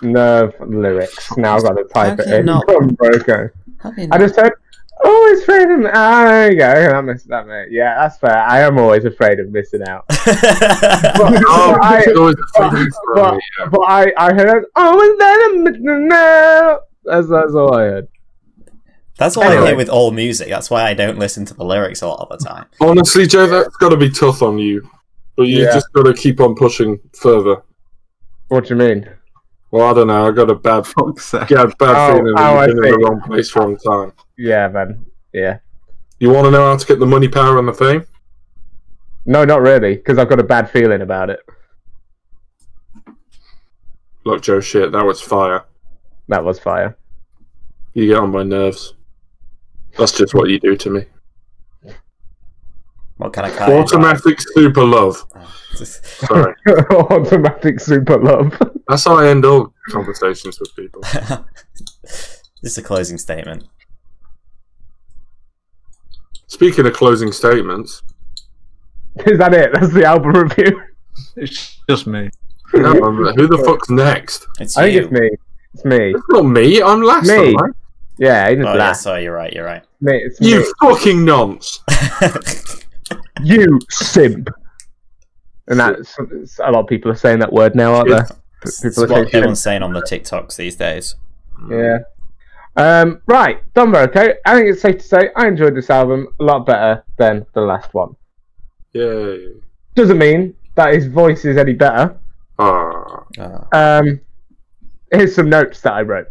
nerve 0.00 0.54
lyrics. 0.60 1.36
Now 1.36 1.56
I've 1.56 1.64
got 1.64 1.72
to 1.72 1.84
type 1.92 2.20
it 2.20 2.28
in. 2.28 2.46
not- 2.46 2.64
I'm 2.70 2.94
broken. 2.94 3.50
How 3.80 3.90
can 3.90 4.04
you 4.04 4.08
I 4.12 4.18
just 4.18 4.36
heard, 4.36 4.52
always 5.04 5.42
afraid 5.42 5.70
of. 5.70 5.90
Ah, 5.94 6.24
there 6.26 6.52
you 6.52 6.58
go. 6.58 6.72
That 6.72 7.04
missed 7.04 7.28
that, 7.28 7.46
mate. 7.46 7.68
Yeah, 7.70 7.94
that's 8.00 8.18
fair. 8.18 8.36
I 8.38 8.60
am 8.60 8.78
always 8.78 9.04
afraid 9.04 9.40
of 9.40 9.50
missing 9.50 9.82
out. 9.88 10.04
But, 10.08 10.16
Oh, 11.46 11.78
I, 11.82 12.02
it's 12.06 12.18
always 12.18 12.34
the 12.36 12.46
but, 12.54 12.70
fucking 12.70 12.88
but, 13.14 13.34
yeah. 13.58 13.66
but 13.70 13.80
I, 13.80 14.12
I 14.16 14.32
heard, 14.34 14.64
always 14.76 15.18
there. 15.18 16.80
That's 17.04 17.28
that's 17.28 17.54
all 17.54 17.74
I 17.74 17.82
heard. 17.82 18.08
That's 19.18 19.36
all 19.36 19.42
I 19.44 19.66
hear 19.66 19.76
with 19.76 19.88
all 19.90 20.10
music. 20.12 20.48
That's 20.48 20.70
why 20.70 20.82
I 20.84 20.94
don't 20.94 21.18
listen 21.18 21.44
to 21.46 21.54
the 21.54 21.64
lyrics 21.64 22.00
a 22.02 22.08
lot 22.08 22.26
of 22.30 22.38
the 22.38 22.44
time. 22.44 22.66
Honestly, 22.80 23.26
Joe, 23.26 23.46
that's 23.46 23.76
got 23.76 23.90
to 23.90 23.96
be 23.96 24.10
tough 24.10 24.42
on 24.42 24.58
you. 24.58 24.88
But 25.36 25.46
you 25.46 25.62
Yeah. 25.64 25.72
just 25.74 25.92
got 25.92 26.04
to 26.04 26.14
keep 26.14 26.40
on 26.40 26.54
pushing 26.54 26.98
further. 27.14 27.62
What 28.48 28.64
do 28.66 28.70
you 28.74 28.76
mean? 28.76 29.08
Well, 29.70 29.88
I 29.90 29.94
don't 29.94 30.08
know. 30.08 30.26
I 30.26 30.30
got 30.32 30.50
a 30.50 30.54
bad, 30.54 30.86
Fuck's 30.86 31.26
sake. 31.26 31.50
yeah, 31.50 31.66
bad 31.78 31.94
Oh, 32.10 32.16
feeling 32.16 32.34
oh, 32.36 32.42
I 32.42 32.66
that 32.66 32.74
you've 32.74 32.82
been 32.82 32.94
in 32.94 33.00
the 33.00 33.06
wrong 33.08 33.20
place, 33.20 33.54
wrong 33.54 33.76
time. 33.76 34.12
Yeah, 34.40 34.68
man. 34.68 35.04
Yeah. 35.34 35.58
You 36.18 36.30
want 36.30 36.46
to 36.46 36.50
know 36.50 36.64
how 36.64 36.76
to 36.78 36.86
get 36.86 36.98
the 36.98 37.04
money, 37.04 37.28
power, 37.28 37.58
and 37.58 37.68
the 37.68 37.74
fame? 37.74 38.06
No, 39.26 39.44
not 39.44 39.60
really, 39.60 39.96
because 39.96 40.16
I've 40.16 40.30
got 40.30 40.40
a 40.40 40.44
bad 40.44 40.70
feeling 40.70 41.02
about 41.02 41.28
it. 41.28 41.40
Look, 44.24 44.40
Joe, 44.40 44.60
shit, 44.60 44.92
that 44.92 45.04
was 45.04 45.20
fire. 45.20 45.66
That 46.28 46.42
was 46.42 46.58
fire. 46.58 46.96
You 47.92 48.06
get 48.06 48.16
on 48.16 48.32
my 48.32 48.42
nerves. 48.42 48.94
That's 49.98 50.12
just 50.12 50.32
what 50.32 50.48
you 50.48 50.58
do 50.58 50.74
to 50.74 50.90
me. 50.90 51.04
What 53.18 53.34
kind 53.34 53.46
of 53.46 53.58
car? 53.58 53.70
Automatic 53.72 54.40
super 54.40 54.84
love. 54.84 55.22
Oh, 55.72 55.84
Sorry. 55.84 56.54
Automatic 56.90 57.78
super 57.78 58.18
love. 58.18 58.60
That's 58.88 59.04
how 59.04 59.18
I 59.18 59.28
end 59.28 59.44
all 59.44 59.72
conversations 59.88 60.58
with 60.58 60.74
people. 60.74 61.00
this 62.02 62.42
is 62.62 62.76
a 62.76 62.82
closing 62.82 63.18
statement. 63.18 63.64
Speaking 66.50 66.84
of 66.86 66.92
closing 66.94 67.30
statements, 67.32 68.02
Is 69.26 69.38
that 69.38 69.54
it? 69.54 69.70
That's 69.72 69.92
the 69.92 70.04
album 70.04 70.32
review. 70.32 70.82
It's 71.36 71.78
just 71.88 72.06
me. 72.06 72.28
no, 72.74 72.90
I'm- 72.90 73.34
who 73.36 73.46
the 73.46 73.62
fuck's 73.64 73.88
next? 73.90 74.46
It's 74.58 74.76
I 74.76 74.82
think 74.90 74.94
you. 74.94 75.00
it's 75.02 75.10
me. 75.12 75.30
It's 75.74 75.84
me. 75.84 76.10
It's 76.10 76.24
not 76.30 76.42
me. 76.44 76.82
I'm 76.82 77.02
last. 77.02 77.26
Me. 77.28 77.54
aren't 77.54 77.76
Yeah, 78.18 78.48
he 78.48 78.56
didn't 78.56 78.68
Oh, 78.68 78.74
yeah, 78.74 78.92
sorry, 78.92 79.22
you're 79.24 79.34
right, 79.34 79.52
you're 79.52 79.64
right. 79.64 79.82
Mate, 80.00 80.22
it's 80.24 80.40
You 80.40 80.60
me. 80.60 80.66
fucking 80.80 81.24
nonce. 81.24 81.78
you 83.42 83.78
simp. 83.90 84.48
And 85.68 85.78
that's 85.78 86.16
a 86.58 86.70
lot 86.72 86.80
of 86.80 86.86
people 86.88 87.10
are 87.12 87.16
saying 87.16 87.38
that 87.40 87.52
word 87.52 87.74
now, 87.76 87.94
aren't 87.94 88.08
there? 88.10 88.26
It's 88.64 88.80
People 88.80 89.04
are 89.04 89.06
what 89.06 89.14
saying 89.14 89.24
simp. 89.26 89.34
everyone's 89.34 89.62
saying 89.62 89.82
on 89.82 89.92
the 89.92 90.00
TikToks 90.02 90.56
these 90.56 90.74
days. 90.76 91.14
Yeah. 91.70 91.98
Um, 92.76 93.20
right, 93.26 93.62
Dumbo, 93.74 94.06
okay. 94.08 94.34
I 94.46 94.54
think 94.54 94.68
it's 94.70 94.80
safe 94.82 94.96
to 94.98 95.02
say 95.02 95.30
I 95.36 95.48
enjoyed 95.48 95.74
this 95.74 95.90
album 95.90 96.28
a 96.38 96.44
lot 96.44 96.66
better 96.66 97.04
than 97.18 97.44
the 97.54 97.60
last 97.62 97.92
one. 97.94 98.14
Yay. 98.92 99.54
Doesn't 99.94 100.18
mean 100.18 100.54
that 100.76 100.94
his 100.94 101.06
voice 101.06 101.44
is 101.44 101.56
any 101.56 101.72
better. 101.74 102.16
Ah, 102.58 103.24
Oh, 103.38 103.66
Um, 103.72 104.20
here's 105.12 105.34
some 105.34 105.48
notes 105.50 105.80
that 105.82 105.92
I 105.94 106.02
wrote. 106.02 106.28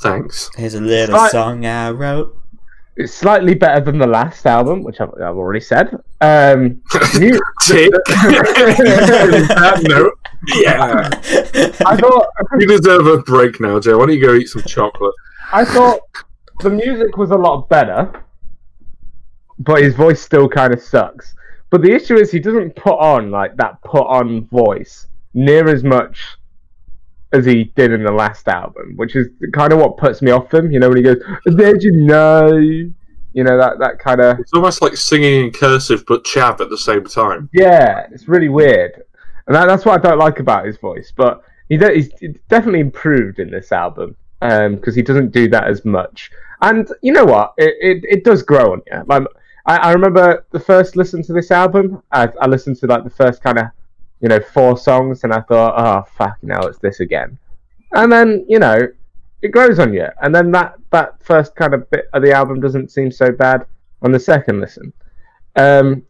thanks. 0.00 0.50
here's 0.56 0.74
a 0.74 0.80
little 0.80 1.14
Right. 1.16 1.30
song 1.30 1.64
I 1.66 1.90
wrote. 1.90 2.36
It's 2.98 3.12
slightly 3.12 3.54
better 3.54 3.80
than 3.84 3.98
the 3.98 4.06
last 4.06 4.46
album, 4.46 4.82
which 4.82 5.00
I've, 5.00 5.10
I've 5.14 5.36
already 5.36 5.60
said. 5.60 5.88
Um, 6.20 6.80
new, 7.18 7.38
Tick. 7.66 7.90
that 8.08 9.80
note. 9.82 10.18
Yeah. 10.54 11.08
I 11.86 11.96
thought 11.96 12.26
You 12.58 12.66
deserve 12.66 13.06
a 13.06 13.18
break 13.18 13.60
now, 13.60 13.78
Joe. 13.80 13.98
Why 13.98 14.06
don't 14.06 14.14
you 14.16 14.22
go 14.26 14.34
eat 14.34 14.48
some 14.48 14.62
chocolate? 14.62 15.14
I 15.52 15.64
thought 15.64 16.00
the 16.60 16.70
music 16.70 17.16
was 17.16 17.30
a 17.30 17.36
lot 17.36 17.68
better, 17.68 18.24
but 19.58 19.82
his 19.82 19.94
voice 19.94 20.20
still 20.20 20.48
kind 20.48 20.72
of 20.72 20.80
sucks. 20.80 21.34
But 21.70 21.82
the 21.82 21.92
issue 21.92 22.16
is 22.16 22.30
he 22.30 22.38
doesn't 22.40 22.76
put 22.76 22.98
on 22.98 23.30
like 23.30 23.56
that 23.56 23.80
put 23.82 24.06
on 24.06 24.46
voice 24.46 25.06
near 25.34 25.68
as 25.68 25.82
much 25.84 26.36
as 27.32 27.44
he 27.44 27.64
did 27.76 27.92
in 27.92 28.04
the 28.04 28.12
last 28.12 28.48
album, 28.48 28.94
which 28.96 29.16
is 29.16 29.28
kind 29.52 29.72
of 29.72 29.78
what 29.78 29.96
puts 29.96 30.22
me 30.22 30.30
off 30.30 30.52
him. 30.52 30.70
You 30.70 30.80
know 30.80 30.88
when 30.88 30.98
he 30.98 31.02
goes, 31.02 31.22
"Did 31.44 31.82
you 31.82 31.92
know?" 31.92 32.48
You 33.32 33.44
know 33.44 33.58
that 33.58 33.78
that 33.80 33.98
kind 33.98 34.20
of 34.20 34.38
It's 34.40 34.54
almost 34.54 34.80
like 34.80 34.96
singing 34.96 35.44
in 35.44 35.50
cursive 35.52 36.04
but 36.08 36.24
chav 36.24 36.60
at 36.60 36.70
the 36.70 36.78
same 36.78 37.04
time. 37.04 37.50
yeah, 37.52 38.06
it's 38.10 38.28
really 38.28 38.48
weird, 38.48 39.02
and 39.46 39.54
that, 39.54 39.66
that's 39.66 39.84
what 39.84 39.98
I 40.00 40.08
don't 40.08 40.18
like 40.18 40.40
about 40.40 40.64
his 40.64 40.78
voice. 40.78 41.12
But 41.14 41.42
he 41.68 41.76
de- 41.76 41.94
he's 41.96 42.08
definitely 42.48 42.80
improved 42.80 43.38
in 43.38 43.50
this 43.50 43.72
album 43.72 44.16
because 44.40 44.94
he 44.94 45.02
doesn't 45.02 45.32
do 45.32 45.48
that 45.48 45.64
as 45.64 45.84
much. 45.84 46.30
And 46.62 46.88
you 47.02 47.12
know 47.12 47.24
what? 47.24 47.54
It 47.58 47.74
it, 47.80 48.04
it 48.08 48.24
does 48.24 48.42
grow 48.42 48.72
on 48.72 48.82
you. 48.90 49.02
Like, 49.06 49.24
I, 49.66 49.76
I 49.76 49.92
remember 49.92 50.46
the 50.52 50.60
first 50.60 50.96
listen 50.96 51.22
to 51.24 51.32
this 51.32 51.50
album. 51.50 52.02
I, 52.12 52.28
I 52.40 52.46
listened 52.46 52.76
to 52.78 52.86
like 52.86 53.04
the 53.04 53.10
first 53.10 53.42
kind 53.42 53.58
of 53.58 53.66
you 54.20 54.28
know 54.28 54.40
four 54.40 54.78
songs, 54.78 55.24
and 55.24 55.32
I 55.32 55.40
thought, 55.40 55.74
oh 55.76 56.08
fuck, 56.16 56.38
now 56.42 56.60
it's 56.62 56.78
this 56.78 57.00
again. 57.00 57.38
And 57.92 58.10
then 58.10 58.44
you 58.48 58.58
know 58.58 58.88
it 59.42 59.52
grows 59.52 59.78
on 59.78 59.92
you, 59.92 60.06
and 60.22 60.34
then 60.34 60.50
that 60.52 60.74
that 60.90 61.22
first 61.22 61.54
kind 61.56 61.74
of 61.74 61.88
bit 61.90 62.08
of 62.12 62.22
the 62.22 62.32
album 62.32 62.60
doesn't 62.60 62.90
seem 62.90 63.10
so 63.10 63.32
bad 63.32 63.66
on 64.02 64.12
the 64.12 64.20
second 64.20 64.60
listen. 64.60 64.92
Um, 65.56 66.04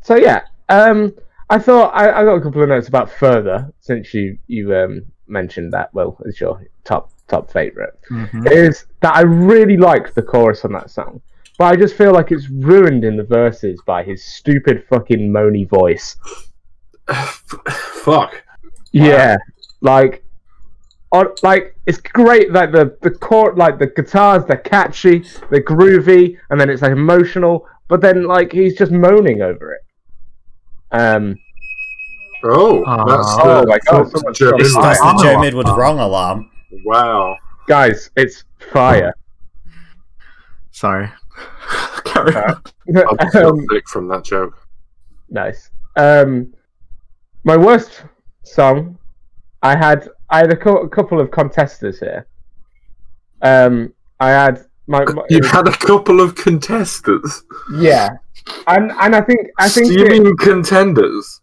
so 0.00 0.16
yeah, 0.16 0.42
um, 0.68 1.14
I 1.50 1.58
thought 1.58 1.90
I, 1.94 2.20
I 2.20 2.24
got 2.24 2.36
a 2.36 2.40
couple 2.40 2.62
of 2.62 2.68
notes 2.68 2.88
about 2.88 3.10
further 3.10 3.72
since 3.80 4.14
you 4.14 4.38
you 4.46 4.74
um, 4.74 5.02
mentioned 5.26 5.72
that. 5.72 5.92
Well, 5.94 6.16
it's 6.24 6.40
your 6.40 6.62
top 6.84 7.11
top 7.28 7.50
favorite 7.50 7.98
Mhm. 8.10 8.50
is 8.50 8.84
that 9.00 9.14
I 9.16 9.22
really 9.22 9.76
like 9.76 10.14
the 10.14 10.22
chorus 10.22 10.64
on 10.64 10.72
that 10.72 10.90
song, 10.90 11.20
but 11.58 11.66
I 11.66 11.76
just 11.76 11.94
feel 11.94 12.12
like 12.12 12.30
it's 12.32 12.48
ruined 12.48 13.04
in 13.04 13.16
the 13.16 13.24
verses 13.24 13.80
by 13.86 14.02
his 14.02 14.22
stupid 14.24 14.84
fucking 14.88 15.30
moany 15.32 15.68
voice. 15.68 16.16
Fuck. 18.04 18.42
Yeah, 18.92 19.36
like. 19.80 20.22
On, 21.14 21.26
like 21.42 21.76
it's 21.84 22.00
great 22.00 22.54
that 22.54 22.72
the 22.72 22.96
the 23.02 23.10
chord 23.10 23.58
like 23.58 23.78
the 23.78 23.86
guitars 23.88 24.46
they're 24.46 24.56
catchy 24.56 25.22
they're 25.50 25.60
groovy 25.62 26.38
and 26.48 26.58
then 26.58 26.70
it's 26.70 26.80
like 26.80 26.92
emotional 26.92 27.68
but 27.88 28.00
then 28.00 28.24
like 28.24 28.50
he's 28.50 28.78
just 28.78 28.90
moaning 28.90 29.42
over 29.42 29.74
it 29.74 29.82
um 30.92 31.36
Oh, 32.44 32.82
Oh. 32.86 33.06
that's 33.06 33.36
Oh 33.42 33.60
the 33.60 33.66
my 33.66 33.78
God, 33.90 34.06
that's 34.06 34.12
someone's 34.12 34.40
It's, 34.40 34.72
the 34.74 34.98
Oh. 35.02 35.22
Joe 35.22 35.36
Midwood 35.36 35.76
wrong 35.76 35.98
alarm. 36.00 36.48
Wow. 36.84 37.36
guys 37.68 38.10
it's 38.16 38.44
fire 38.72 39.14
Sorry. 40.74 41.08
Carry 42.06 42.34
on. 42.34 42.62
I 43.20 43.30
feel 43.30 43.48
um, 43.50 43.66
sick 43.70 43.86
from 43.88 44.08
that 44.08 44.24
joke. 44.24 44.54
Nice. 45.28 45.70
Um, 45.96 46.54
my 47.44 47.56
worst 47.58 48.04
song, 48.42 48.96
I 49.62 49.76
had 49.76 50.08
I 50.30 50.38
had 50.38 50.50
a, 50.52 50.56
cou- 50.56 50.78
a 50.78 50.88
couple 50.88 51.20
of 51.20 51.30
contesters 51.30 52.00
here. 52.00 52.26
Um, 53.42 53.92
I 54.18 54.30
had 54.30 54.64
my, 54.86 55.04
my 55.04 55.22
You 55.30 55.42
had 55.44 55.68
a 55.68 55.72
couple 55.76 56.20
of 56.22 56.34
contestants. 56.36 57.44
yeah, 57.76 58.08
and 58.66 58.90
and 58.92 59.14
I 59.14 59.20
think 59.20 59.40
I 59.58 59.68
think 59.68 59.88
Do 59.88 59.92
you 59.98 60.06
it- 60.06 60.22
mean 60.22 60.36
contenders? 60.38 61.40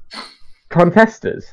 contesters, 0.70 1.46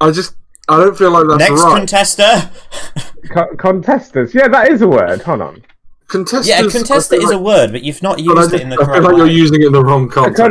I 0.00 0.12
just 0.12 0.36
I 0.68 0.78
don't 0.78 0.96
feel 0.96 1.10
like 1.10 1.26
that's 1.28 1.50
Next 1.50 1.62
right. 1.62 1.82
contester. 1.82 3.03
Co- 3.30 3.54
contesters. 3.56 4.34
Yeah, 4.34 4.48
that 4.48 4.70
is 4.70 4.82
a 4.82 4.88
word. 4.88 5.22
Hold 5.22 5.40
on. 5.40 5.62
contesters. 6.08 6.48
Yeah, 6.48 6.60
a 6.60 6.64
I 6.64 6.66
contester 6.66 7.10
feel 7.10 7.22
is 7.24 7.30
a 7.30 7.38
word, 7.38 7.72
but 7.72 7.82
you've 7.82 8.02
not 8.02 8.18
but 8.18 8.36
I, 8.38 8.40
used 8.42 8.54
it 8.54 8.60
in 8.62 8.68
the 8.68 8.76
I 8.76 8.78
feel 8.78 8.86
correct 8.86 9.04
like 9.04 9.16
you're 9.16 9.26
using 9.28 9.62
it 9.62 9.66
in 9.66 9.72
the 9.72 9.82
wrong 9.84 10.04
A 10.06 10.12
context. 10.12 10.42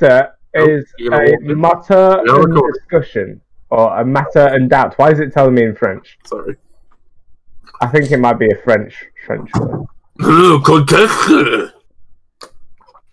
contester 0.00 0.30
Oh, 0.56 0.64
is 0.68 0.84
you're 0.98 1.14
a 1.14 1.30
walk 1.30 1.40
me? 1.42 1.54
matter 1.54 2.22
Yeah, 2.26 2.34
and 2.42 2.54
course. 2.54 2.76
discussion 2.78 3.40
or 3.70 3.96
a 4.00 4.04
matter 4.04 4.46
and 4.48 4.68
doubt. 4.68 4.94
Why 4.98 5.10
is 5.12 5.20
it 5.20 5.32
telling 5.32 5.54
me 5.54 5.62
in 5.64 5.76
French? 5.76 6.18
Sorry. 6.26 6.56
I 7.80 7.86
think 7.86 8.10
it 8.10 8.18
might 8.18 8.38
be 8.38 8.48
a 8.50 8.56
French 8.64 8.94
French 9.26 9.48
word. 9.58 9.86
Oh, 10.22 10.60
contester. 10.64 11.72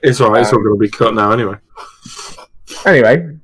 It's 0.01 0.19
alright. 0.19 0.41
It's 0.41 0.51
all 0.53 0.59
going 0.63 0.75
to 0.75 0.79
be 0.79 0.89
cut 0.89 1.13
now 1.13 1.31
anyway. 1.31 1.55
Anyway, 2.85 3.37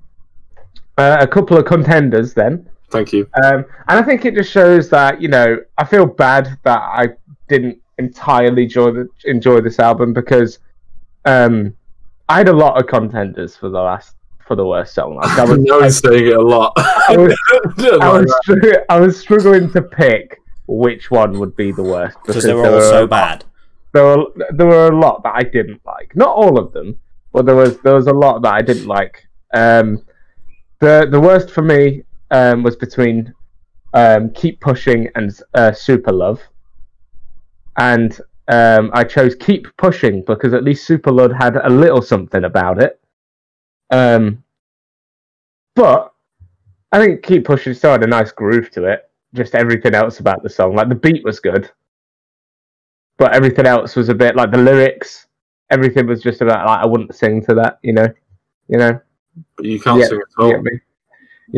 uh, 0.97 1.17
a 1.19 1.27
couple 1.27 1.57
of 1.57 1.65
contenders 1.65 2.33
then. 2.33 2.69
Thank 2.93 3.11
you. 3.11 3.27
Um, 3.43 3.65
and 3.87 3.99
I 3.99 4.03
think 4.03 4.23
it 4.23 4.35
just 4.35 4.51
shows 4.51 4.89
that 4.89 5.19
you 5.21 5.27
know 5.27 5.57
I 5.77 5.85
feel 5.85 6.05
bad 6.05 6.59
that 6.63 6.79
I 6.79 7.09
didn't 7.49 7.79
entirely 7.97 8.63
enjoy 8.63 8.91
the, 8.91 9.09
enjoy 9.25 9.61
this 9.61 9.79
album 9.79 10.13
because 10.13 10.59
um, 11.25 11.75
I 12.29 12.37
had 12.37 12.49
a 12.49 12.53
lot 12.53 12.79
of 12.79 12.87
contenders 12.87 13.55
for 13.55 13.69
the 13.69 13.81
last 13.81 14.15
for 14.45 14.55
the 14.55 14.65
worst 14.65 14.93
song. 14.93 15.15
Like 15.15 15.37
I 15.39 15.41
I 15.43 15.45
was, 15.45 15.59
know 15.59 15.81
he's 15.81 15.97
saying 15.99 16.27
it 16.27 16.37
a 16.37 16.41
lot. 16.41 16.73
I 16.77 17.17
was, 17.17 17.35
I 18.01 18.19
was, 18.19 18.35
str- 18.43 18.85
I 18.89 18.99
was 18.99 19.19
struggling 19.19 19.71
to 19.71 19.81
pick 19.81 20.39
which 20.67 21.11
one 21.11 21.39
would 21.39 21.55
be 21.55 21.71
the 21.71 21.83
worst 21.83 22.17
Because 22.25 22.43
they 22.43 22.53
were 22.53 22.69
all 22.69 22.81
so 22.81 23.07
bad. 23.07 23.43
There 23.91 24.05
were 24.05 24.25
there 24.51 24.67
were 24.67 24.87
a 24.87 24.99
lot 24.99 25.23
that 25.23 25.33
I 25.35 25.43
didn't 25.43 25.81
like. 25.85 26.15
Not 26.15 26.29
all 26.29 26.59
of 26.59 26.73
them, 26.73 26.99
but 27.31 27.45
there 27.45 27.55
was 27.55 27.79
there 27.79 27.95
was 27.95 28.07
a 28.07 28.13
lot 28.13 28.41
that 28.43 28.53
I 28.53 28.61
didn't 28.61 28.87
like. 28.87 29.27
Um, 29.53 30.03
the 30.79 31.07
the 31.09 31.19
worst 31.19 31.51
for 31.51 31.61
me 31.61 32.03
um, 32.33 32.63
was 32.63 32.75
between 32.75 33.33
um, 33.93 34.31
Keep 34.31 34.59
Pushing 34.59 35.07
and 35.15 35.31
uh, 35.53 35.71
Super 35.71 36.11
Love, 36.11 36.41
and 37.77 38.19
um, 38.49 38.91
I 38.93 39.03
chose 39.05 39.35
Keep 39.35 39.67
Pushing 39.77 40.23
because 40.25 40.53
at 40.53 40.63
least 40.63 40.85
Super 40.85 41.11
Love 41.11 41.31
had 41.31 41.55
a 41.55 41.69
little 41.69 42.01
something 42.01 42.43
about 42.43 42.81
it. 42.81 42.99
Um, 43.91 44.43
but 45.75 46.13
I 46.91 46.99
think 46.99 47.23
Keep 47.23 47.45
Pushing 47.45 47.73
still 47.73 47.91
had 47.91 48.03
a 48.03 48.07
nice 48.07 48.31
groove 48.31 48.71
to 48.71 48.85
it. 48.85 49.09
Just 49.33 49.55
everything 49.55 49.95
else 49.95 50.19
about 50.19 50.43
the 50.43 50.49
song, 50.49 50.75
like 50.75 50.89
the 50.89 50.95
beat 50.95 51.23
was 51.23 51.39
good, 51.39 51.71
but 53.17 53.33
everything 53.33 53.65
else 53.65 53.95
was 53.95 54.09
a 54.09 54.15
bit 54.15 54.35
like 54.35 54.51
the 54.51 54.57
lyrics. 54.57 55.27
Everything 55.71 56.05
was 56.07 56.21
just 56.21 56.41
about 56.41 56.67
like 56.67 56.81
I 56.81 56.85
wouldn't 56.85 57.15
sing 57.15 57.43
to 57.45 57.55
that, 57.55 57.79
you 57.83 57.93
know, 57.93 58.07
you 58.67 58.77
know. 58.77 58.99
But 59.57 59.65
you 59.65 59.79
can't 59.79 59.99
Yeah, 59.99 60.07
sing 60.07 60.19
at 60.21 60.43
all. 60.43 60.63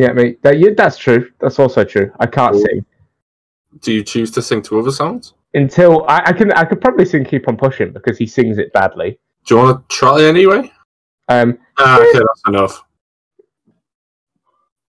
Get 0.04 0.16
me? 0.16 0.24
You? 0.30 0.38
That, 0.44 0.60
yeah, 0.60 0.70
that's 0.76 0.98
true. 0.98 1.32
That's 1.40 1.60
also 1.60 1.84
true. 1.84 2.12
I 2.20 2.26
can't 2.26 2.54
Cool. 2.54 2.62
sing 2.66 2.86
Do 3.82 3.94
you 3.94 4.04
choose 4.04 4.32
to 4.32 4.42
sing 4.42 4.62
to 4.64 4.80
other 4.80 4.92
songs? 4.92 5.34
until 5.54 6.04
I, 6.08 6.24
I 6.28 6.34
can. 6.34 6.52
I 6.54 6.66
could 6.66 6.82
probably 6.82 7.06
sing 7.06 7.24
"Keep 7.24 7.48
on 7.48 7.56
Pushing" 7.58 7.92
because 7.94 8.18
he 8.18 8.26
sings 8.28 8.58
it 8.58 8.74
badly. 8.74 9.20
Do 9.46 9.56
you 9.56 9.62
want 9.62 9.90
to 9.90 9.96
try 9.96 10.24
anyway? 10.24 10.72
Um, 11.30 11.58
Ah, 11.78 11.98
okay, 12.00 12.20
that's 12.20 12.42
enough. 12.48 12.84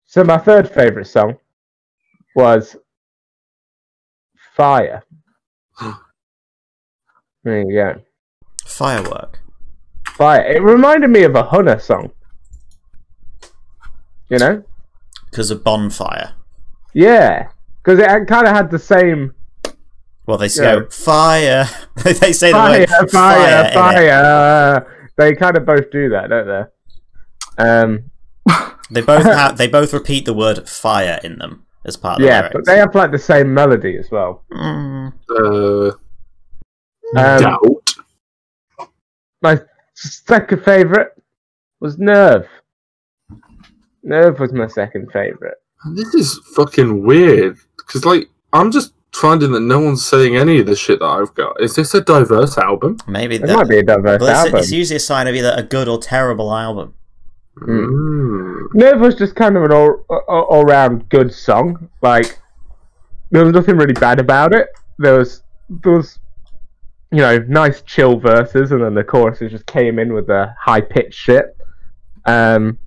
so 0.05 0.23
my 0.23 0.37
third 0.37 0.69
favorite 0.69 1.07
song 1.07 1.37
was 2.35 2.75
"Fire." 4.55 5.03
there 7.43 7.61
you 7.61 7.73
go. 7.73 8.01
Firework. 8.65 9.39
Fire. 10.07 10.43
It 10.43 10.61
reminded 10.63 11.09
me 11.09 11.23
of 11.23 11.35
a 11.35 11.43
Hunter 11.43 11.79
song. 11.79 12.11
You 14.29 14.37
know? 14.39 14.63
Because 15.33 15.49
of 15.49 15.63
bonfire. 15.63 16.35
Yeah, 16.93 17.47
because 17.83 17.97
it 17.97 18.27
kind 18.27 18.45
of 18.47 18.55
had 18.55 18.69
the 18.69 18.77
same 18.77 19.33
Well, 20.27 20.37
they 20.37 20.47
say 20.47 20.63
Yeah. 20.63 20.79
go, 20.81 20.85
fire. 20.91 21.67
they 22.03 22.31
say 22.33 22.51
the 22.51 22.57
word 22.59 23.09
fire, 23.09 23.71
fire. 23.71 23.73
fire. 23.73 25.09
They 25.17 25.33
kind 25.33 25.57
of 25.57 25.65
both 25.65 25.89
do 25.89 26.09
that, 26.09 26.29
don't 26.29 26.47
they? 26.47 27.63
Um, 27.63 28.11
They 28.91 29.01
both 29.01 29.23
have. 29.39 29.57
They 29.57 29.67
both 29.67 29.91
repeat 29.91 30.25
the 30.25 30.33
word 30.35 30.69
fire 30.69 31.19
in 31.23 31.39
them 31.39 31.65
as 31.83 31.97
part 31.97 32.19
of 32.21 32.25
yeah, 32.27 32.43
the 32.43 32.49
but 32.53 32.65
they 32.65 32.77
have 32.77 32.93
like 32.93 33.11
the 33.11 33.17
same 33.17 33.51
melody 33.53 33.97
as 33.97 34.11
well. 34.11 34.43
Mm, 34.51 35.13
Uh, 35.31 35.91
Um, 37.17 37.41
Doubt. 37.41 37.95
my 39.41 39.59
second 39.95 40.63
favorite 40.63 41.11
was 41.79 41.97
Nerve. 41.97 42.47
Nerve 44.03 44.39
was 44.39 44.53
my 44.53 44.67
second 44.67 45.11
favorite. 45.11 45.55
This 45.95 46.13
is 46.13 46.39
fucking 46.55 47.03
weird. 47.03 47.57
Because, 47.77 48.05
like, 48.05 48.29
I'm 48.51 48.71
just 48.71 48.93
finding 49.13 49.51
that 49.51 49.61
no 49.61 49.79
one's 49.79 50.05
saying 50.05 50.35
any 50.35 50.59
of 50.59 50.65
the 50.65 50.75
shit 50.75 50.99
that 50.99 51.05
I've 51.05 51.33
got. 51.35 51.61
Is 51.61 51.75
this 51.75 51.93
a 51.93 52.01
diverse 52.01 52.57
album? 52.57 52.97
Maybe 53.07 53.35
It 53.35 53.47
might 53.47 53.69
be 53.69 53.77
a 53.79 53.83
diverse 53.83 54.21
well, 54.21 54.29
it's, 54.29 54.39
album. 54.45 54.59
it's 54.59 54.71
usually 54.71 54.97
a 54.97 54.99
sign 54.99 55.27
of 55.27 55.35
either 55.35 55.53
a 55.55 55.63
good 55.63 55.87
or 55.87 55.99
terrible 55.99 56.53
album. 56.53 56.95
Mm. 57.59 58.73
Nerve 58.73 58.99
was 58.99 59.15
just 59.15 59.35
kind 59.35 59.55
of 59.55 59.63
an 59.63 59.71
all, 59.71 60.05
all, 60.09 60.41
all 60.49 60.65
round 60.65 61.07
good 61.09 61.31
song. 61.31 61.89
Like 62.01 62.39
there 63.29 63.43
was 63.43 63.53
nothing 63.53 63.77
really 63.77 63.93
bad 63.93 64.19
about 64.19 64.53
it. 64.53 64.69
There 64.97 65.17
was 65.17 65.43
there 65.69 65.93
was 65.93 66.19
you 67.11 67.19
know 67.19 67.37
nice 67.47 67.83
chill 67.83 68.17
verses, 68.19 68.71
and 68.71 68.83
then 68.83 68.95
the 68.95 69.03
choruses 69.03 69.51
just 69.51 69.67
came 69.67 69.99
in 69.99 70.13
with 70.13 70.27
the 70.27 70.53
high 70.59 70.81
pitched 70.81 71.13
shit. 71.13 71.55
Um, 72.25 72.79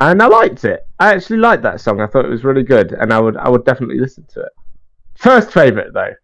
and 0.00 0.22
I 0.22 0.26
liked 0.26 0.64
it. 0.64 0.86
I 0.98 1.14
actually 1.14 1.38
liked 1.38 1.62
that 1.62 1.80
song. 1.80 2.00
I 2.00 2.06
thought 2.06 2.24
it 2.24 2.30
was 2.30 2.44
really 2.44 2.62
good, 2.62 2.92
and 2.92 3.12
I 3.12 3.20
would 3.20 3.36
I 3.36 3.48
would 3.48 3.64
definitely 3.64 3.98
listen 3.98 4.24
to 4.34 4.40
it. 4.40 4.52
First 5.14 5.52
favorite 5.52 5.92
though. 5.92 6.14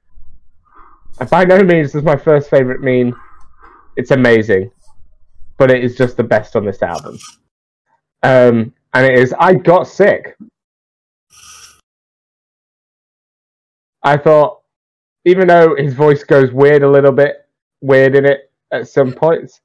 By 1.31 1.45
no 1.45 1.63
means 1.63 1.93
does 1.93 2.05
my 2.05 2.17
first 2.17 2.49
favorite 2.49 2.81
mean 2.81 3.15
it's 3.97 4.13
amazing, 4.13 4.71
but 5.57 5.71
it 5.71 5.83
is 5.83 5.97
just 5.97 6.17
the 6.17 6.23
best 6.23 6.55
on 6.55 6.65
this 6.65 6.83
album. 6.83 7.19
Um, 8.23 8.73
and 8.95 9.07
it 9.07 9.19
is 9.19 9.35
I 9.39 9.55
Got 9.55 9.89
Sick. 9.89 10.37
I 14.03 14.17
thought, 14.17 14.61
even 15.25 15.49
though 15.49 15.75
his 15.77 15.95
voice 15.95 16.25
goes 16.25 16.53
weird 16.53 16.83
a 16.83 16.91
little 16.91 17.13
bit, 17.13 17.49
weird 17.81 18.15
in 18.15 18.25
it 18.25 18.51
at 18.73 18.89
some 18.89 19.13
points, 19.13 19.61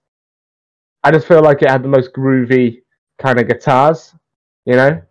I 1.03 1.11
just 1.11 1.27
feel 1.27 1.41
like 1.41 1.61
it 1.61 1.69
had 1.69 1.83
the 1.83 1.89
most 1.89 2.13
groovy 2.13 2.82
kind 3.19 3.39
of 3.39 3.47
guitars, 3.47 4.13
you 4.65 4.75
know? 4.75 5.01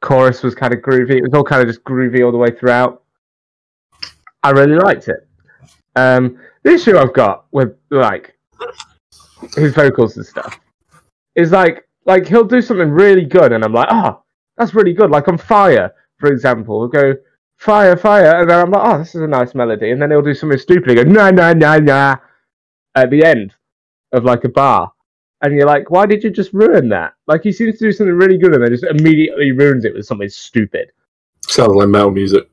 Chorus 0.00 0.42
was 0.42 0.54
kind 0.54 0.72
of 0.72 0.80
groovy. 0.80 1.16
It 1.16 1.22
was 1.22 1.34
all 1.34 1.44
kind 1.44 1.60
of 1.62 1.68
just 1.68 1.84
groovy 1.84 2.24
all 2.24 2.30
the 2.30 2.38
way 2.38 2.50
throughout. 2.50 3.02
I 4.42 4.50
really 4.50 4.76
liked 4.76 5.08
it. 5.08 5.26
Um, 5.96 6.38
the 6.62 6.72
issue 6.72 6.96
I've 6.96 7.12
got 7.12 7.46
with 7.50 7.76
like 7.90 8.38
his 9.56 9.74
vocals 9.74 10.16
and 10.16 10.24
stuff 10.24 10.60
is 11.34 11.50
like 11.50 11.88
like 12.04 12.26
he'll 12.26 12.44
do 12.44 12.60
something 12.60 12.90
really 12.90 13.24
good 13.24 13.52
and 13.52 13.64
I'm 13.64 13.72
like, 13.72 13.88
oh, 13.90 14.22
that's 14.56 14.74
really 14.74 14.92
good. 14.92 15.10
Like 15.10 15.26
on 15.28 15.38
Fire, 15.38 15.92
for 16.18 16.30
example, 16.30 16.80
he'll 16.80 16.88
go 16.88 17.14
fire, 17.58 17.96
fire, 17.96 18.40
and 18.40 18.50
then 18.50 18.60
I'm 18.60 18.70
like, 18.70 18.82
oh, 18.84 18.98
this 18.98 19.14
is 19.14 19.20
a 19.20 19.26
nice 19.26 19.54
melody, 19.54 19.90
and 19.90 20.00
then 20.00 20.10
he'll 20.10 20.22
do 20.22 20.34
something 20.34 20.58
stupid, 20.58 20.98
and 20.98 21.14
go 21.14 21.30
nah, 21.30 21.30
nah, 21.30 21.52
nah, 21.52 21.78
nah, 21.78 22.16
at 22.94 23.10
the 23.10 23.24
end 23.24 23.54
of 24.12 24.24
like 24.24 24.44
a 24.44 24.48
bar, 24.48 24.92
and 25.42 25.54
you're 25.54 25.66
like, 25.66 25.90
why 25.90 26.06
did 26.06 26.22
you 26.24 26.30
just 26.30 26.52
ruin 26.52 26.88
that? 26.90 27.14
Like 27.26 27.42
he 27.42 27.52
seems 27.52 27.78
to 27.78 27.84
do 27.86 27.92
something 27.92 28.14
really 28.14 28.38
good, 28.38 28.54
and 28.54 28.62
then 28.62 28.70
just 28.70 28.84
immediately 28.84 29.52
ruins 29.52 29.84
it 29.84 29.94
with 29.94 30.06
something 30.06 30.28
stupid. 30.28 30.90
Sounds 31.46 31.74
like 31.74 31.88
metal 31.88 32.10
music. 32.10 32.48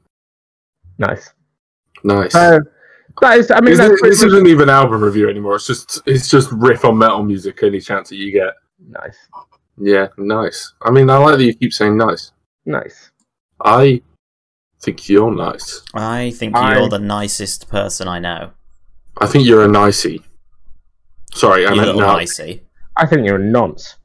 Nice. 0.97 1.33
Nice. 2.03 2.31
So 2.33 2.59
that 3.21 3.37
is, 3.39 3.51
I 3.51 3.59
mean, 3.61 3.73
Is 3.73 3.77
that's 3.79 3.93
it- 3.93 3.99
this 4.03 4.21
much- 4.21 4.27
isn't 4.31 4.47
even 4.47 4.69
album 4.69 5.03
review 5.03 5.29
anymore. 5.29 5.55
It's 5.55 5.67
just 5.67 6.01
it's 6.05 6.29
just 6.29 6.51
riff 6.51 6.85
on 6.85 6.97
metal 6.97 7.23
music 7.23 7.61
any 7.63 7.79
chance 7.81 8.09
that 8.09 8.17
you 8.17 8.31
get. 8.31 8.53
nice, 8.87 9.17
Yeah, 9.77 10.07
nice. 10.17 10.73
I 10.83 10.91
mean, 10.91 11.09
I 11.09 11.17
like 11.17 11.37
that 11.37 11.43
you 11.43 11.53
keep 11.53 11.73
saying 11.73 11.97
nice. 11.97 12.31
nice. 12.65 13.11
I 13.61 14.01
think 14.81 15.09
you're 15.09 15.31
nice. 15.33 15.81
I 15.93 16.31
think 16.31 16.55
I- 16.55 16.77
you're 16.79 16.89
the 16.89 16.99
nicest 16.99 17.69
person 17.69 18.07
I 18.07 18.19
know. 18.19 18.51
I 19.17 19.27
think 19.27 19.45
you're 19.47 19.63
a 19.63 19.67
nicey. 19.67 20.21
Sorry, 21.33 21.65
I 21.65 21.69
You 21.71 21.75
meant 21.77 21.87
little 21.87 22.01
no. 22.01 22.13
nicey. 22.17 22.63
I 22.97 23.05
think 23.05 23.25
you're 23.25 23.35
a 23.41 23.43
nonce. 23.43 23.95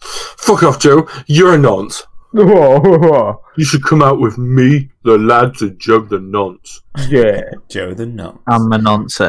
Fuck 0.00 0.62
off, 0.62 0.78
Joe. 0.80 1.08
You're 1.26 1.54
a 1.54 1.58
nonce. 1.58 2.04
Whoa, 2.32 2.80
whoa, 2.80 2.98
whoa. 2.98 3.40
You 3.56 3.64
should 3.64 3.84
come 3.84 4.02
out 4.02 4.18
with 4.18 4.38
me, 4.38 4.90
the 5.04 5.16
lads, 5.16 5.62
and 5.62 5.78
Jug 5.78 6.08
the 6.08 6.18
nonce. 6.18 6.80
Yeah. 7.08 7.42
Joe 7.68 7.94
the 7.94 8.06
nonce. 8.06 8.40
I'm 8.48 8.70
a 8.72 8.78
nonce. 8.78 9.20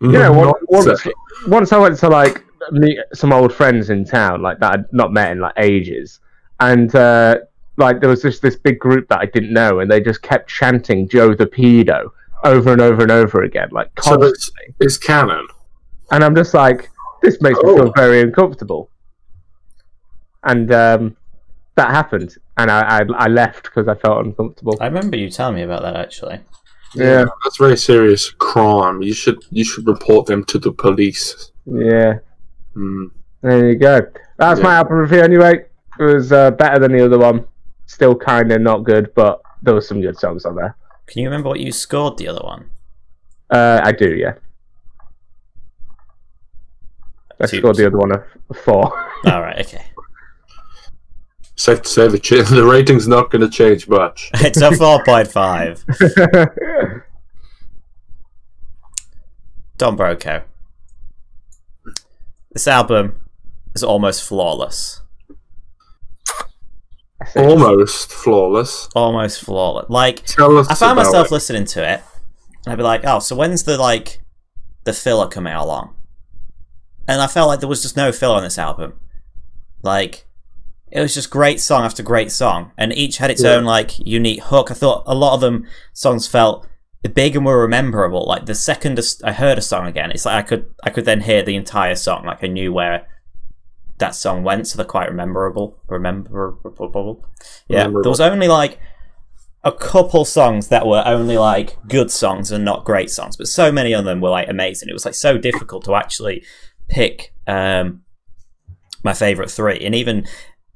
You 0.00 0.12
know, 0.12 0.32
once, 0.32 0.86
once, 0.86 1.02
once 1.48 1.72
I 1.72 1.78
went 1.78 1.98
to 1.98 2.08
like 2.08 2.44
meet 2.70 2.98
some 3.14 3.32
old 3.32 3.52
friends 3.52 3.90
in 3.90 4.04
town, 4.04 4.40
like 4.42 4.58
that 4.60 4.72
I'd 4.72 4.92
not 4.92 5.12
met 5.12 5.32
in 5.32 5.40
like 5.40 5.54
ages, 5.58 6.20
and 6.60 6.94
uh, 6.94 7.38
like 7.76 8.00
there 8.00 8.08
was 8.08 8.22
just 8.22 8.40
this 8.40 8.56
big 8.56 8.78
group 8.78 9.08
that 9.08 9.18
I 9.20 9.26
didn't 9.26 9.52
know, 9.52 9.80
and 9.80 9.90
they 9.90 10.00
just 10.00 10.22
kept 10.22 10.48
chanting 10.48 11.08
"Joe 11.08 11.34
the 11.34 11.46
pedo" 11.46 12.10
over 12.44 12.72
and 12.72 12.80
over 12.80 13.02
and 13.02 13.10
over 13.10 13.42
again, 13.42 13.68
like 13.72 13.90
So 14.00 14.14
it's, 14.14 14.46
constantly. 14.46 14.74
it's 14.80 14.96
canon. 14.96 15.46
and 16.12 16.22
I'm 16.24 16.34
just 16.36 16.54
like, 16.54 16.88
this 17.22 17.40
makes 17.40 17.58
me 17.62 17.70
Oh. 17.70 17.76
feel 17.76 17.92
very 17.96 18.20
uncomfortable. 18.20 18.90
And 20.44 20.72
um, 20.72 21.16
that 21.76 21.90
happened, 21.90 22.36
and 22.56 22.70
I 22.70 23.00
I, 23.00 23.02
I 23.16 23.26
left 23.28 23.64
because 23.64 23.88
I 23.88 23.94
felt 23.94 24.24
uncomfortable. 24.24 24.76
I 24.80 24.86
remember 24.86 25.16
you 25.16 25.30
telling 25.30 25.56
me 25.56 25.62
about 25.62 25.82
that 25.82 25.96
actually. 25.96 26.40
Yeah, 26.94 27.26
That's 27.44 27.58
very 27.58 27.76
serious 27.76 28.30
crime. 28.30 29.02
You 29.02 29.12
should 29.12 29.44
you 29.50 29.64
should 29.64 29.86
report 29.86 30.26
them 30.26 30.44
to 30.44 30.58
the 30.58 30.72
police. 30.72 31.52
yeah. 31.66 32.18
Hmm. 32.74 33.06
There 33.42 33.68
you 33.70 33.76
go. 33.76 34.00
That's 34.38 34.60
my 34.60 34.70
Yeah. 34.72 34.78
album 34.78 34.96
review 34.98 35.20
anyway. 35.20 35.64
It 35.98 36.02
was 36.02 36.32
uh, 36.32 36.50
better 36.52 36.78
than 36.78 36.92
the 36.92 37.04
other 37.04 37.18
one. 37.18 37.44
Still 37.86 38.14
kind 38.14 38.50
of 38.52 38.60
not 38.60 38.84
good, 38.84 39.12
but 39.14 39.40
there 39.62 39.74
were 39.74 39.80
some 39.80 40.00
good 40.00 40.16
songs 40.18 40.44
on 40.44 40.54
there. 40.56 40.76
Can 41.06 41.22
you 41.22 41.28
remember 41.28 41.48
what 41.48 41.60
you 41.60 41.72
scored 41.72 42.16
the 42.18 42.28
other 42.28 42.40
one? 42.42 42.70
Uh, 43.50 43.80
I 43.82 43.92
do, 43.92 44.08
yeah. 44.14 44.34
I 47.40 47.46
Two. 47.46 47.58
scored 47.58 47.76
the 47.76 47.86
other 47.86 47.98
one 47.98 48.12
a, 48.12 48.24
a 48.50 48.54
four. 48.54 48.92
All 49.26 49.40
right, 49.40 49.64
okay. 49.64 49.84
Safe 51.56 51.82
to 51.82 51.88
say 51.88 52.08
the 52.08 52.18
ch- 52.18 52.30
the 52.50 52.64
rating's 52.64 53.06
not 53.08 53.30
going 53.30 53.42
to 53.42 53.48
change 53.48 53.88
much. 53.88 54.30
It's 54.40 54.60
a 54.60 54.72
four 54.76 55.02
point 55.04 55.28
five. 55.28 55.84
Don 59.76 59.96
Broco. 59.96 60.42
This 62.52 62.66
album 62.66 63.20
is 63.74 63.84
almost 63.84 64.22
flawless. 64.24 65.00
Almost 67.36 68.12
flawless. 68.12 68.88
Almost 68.94 69.40
flawless. 69.42 69.86
Like 69.88 70.24
Tell 70.24 70.56
us 70.58 70.68
I 70.70 70.74
found 70.74 70.96
myself 70.96 71.26
it. 71.28 71.32
listening 71.32 71.64
to 71.66 71.88
it, 71.88 72.00
and 72.64 72.72
I'd 72.72 72.76
be 72.76 72.82
like, 72.82 73.02
"Oh, 73.04 73.18
so 73.18 73.36
when's 73.36 73.64
the 73.64 73.76
like 73.76 74.20
the 74.84 74.92
filler 74.92 75.28
coming 75.28 75.52
along?" 75.52 75.94
And 77.08 77.20
I 77.20 77.26
felt 77.26 77.48
like 77.48 77.60
there 77.60 77.68
was 77.68 77.82
just 77.82 77.96
no 77.96 78.12
filler 78.12 78.36
on 78.36 78.42
this 78.44 78.58
album. 78.58 79.00
Like 79.82 80.26
it 80.90 81.00
was 81.00 81.12
just 81.14 81.30
great 81.30 81.60
song 81.60 81.84
after 81.84 82.02
great 82.02 82.30
song, 82.30 82.70
and 82.78 82.92
each 82.92 83.18
had 83.18 83.30
its 83.30 83.42
Yeah. 83.42 83.52
own 83.52 83.64
like 83.64 83.98
unique 83.98 84.42
hook. 84.44 84.70
I 84.70 84.74
thought 84.74 85.02
a 85.06 85.14
lot 85.14 85.34
of 85.34 85.40
them 85.40 85.66
songs 85.92 86.26
felt 86.26 86.66
big 87.14 87.34
and 87.34 87.46
were 87.46 87.66
memorable. 87.66 88.26
Like 88.26 88.44
the 88.46 88.54
second 88.54 89.00
I 89.24 89.32
heard 89.32 89.56
a 89.58 89.62
song 89.62 89.86
again, 89.86 90.10
it's 90.10 90.26
like 90.26 90.34
I 90.36 90.42
could 90.42 90.66
I 90.84 90.90
could 90.90 91.04
then 91.06 91.22
hear 91.22 91.42
the 91.42 91.56
entire 91.56 91.94
song. 91.94 92.24
Like 92.26 92.44
I 92.44 92.48
knew 92.48 92.72
where 92.72 93.06
that 93.98 94.14
song 94.14 94.42
went, 94.44 94.66
so 94.68 94.76
they're 94.76 94.84
quite 94.86 95.12
memorable. 95.12 95.78
Rememberable. 95.88 97.24
Yeah, 97.68 97.84
Memorable. 97.84 98.02
there 98.02 98.10
was 98.10 98.20
only 98.20 98.48
like 98.48 98.78
a 99.64 99.72
couple 99.72 100.24
songs 100.24 100.68
that 100.68 100.86
were 100.86 101.02
only 101.04 101.36
like 101.36 101.76
good 101.88 102.10
songs 102.10 102.50
and 102.52 102.64
not 102.64 102.84
great 102.84 103.10
songs, 103.10 103.36
but 103.36 103.48
so 103.48 103.72
many 103.72 103.92
of 103.92 104.04
them 104.04 104.20
were 104.20 104.30
like 104.30 104.48
amazing. 104.48 104.88
It 104.88 104.92
was 104.92 105.04
like 105.04 105.14
so 105.14 105.36
difficult 105.38 105.84
to 105.86 105.94
actually 105.94 106.44
pick 106.88 107.32
um, 107.46 108.02
my 109.02 109.14
favorite 109.14 109.50
three, 109.50 109.78
and 109.80 109.94
even 109.94 110.26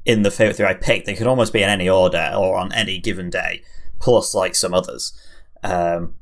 in 0.04 0.22
the 0.22 0.30
favorite 0.30 0.56
three 0.56 0.66
I 0.66 0.74
picked, 0.74 1.06
they 1.06 1.14
could 1.14 1.26
almost 1.26 1.52
be 1.52 1.62
in 1.62 1.68
any 1.68 1.88
order 1.88 2.32
or 2.36 2.58
on 2.58 2.72
any 2.72 2.98
given 2.98 3.30
day, 3.30 3.62
plus 4.00 4.34
like 4.34 4.54
some 4.54 4.74
others. 4.74 5.12
Um, 5.62 6.14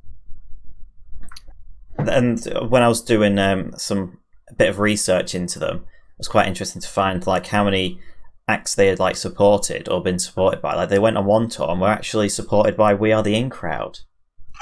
and 1.98 2.42
when 2.68 2.82
I 2.82 2.88
was 2.88 3.02
doing 3.02 3.38
um, 3.38 3.72
some 3.76 4.18
bit 4.56 4.68
of 4.68 4.78
research 4.78 5.34
into 5.34 5.58
them, 5.58 5.76
it 5.76 6.18
was 6.18 6.28
quite 6.28 6.48
interesting 6.48 6.82
to 6.82 6.88
find 6.88 7.26
like 7.26 7.46
how 7.48 7.64
many 7.64 8.00
acts 8.48 8.74
they 8.74 8.88
had 8.88 8.98
like 8.98 9.16
supported 9.16 9.88
or 9.88 10.02
been 10.02 10.18
supported 10.18 10.60
by. 10.60 10.74
Like 10.74 10.88
they 10.88 10.98
went 10.98 11.16
on 11.16 11.24
one 11.24 11.48
tour 11.48 11.70
and 11.70 11.80
were 11.80 11.88
actually 11.88 12.28
supported 12.28 12.76
by 12.76 12.94
We 12.94 13.12
Are 13.12 13.22
the 13.22 13.36
In 13.36 13.50
Crowd, 13.50 14.00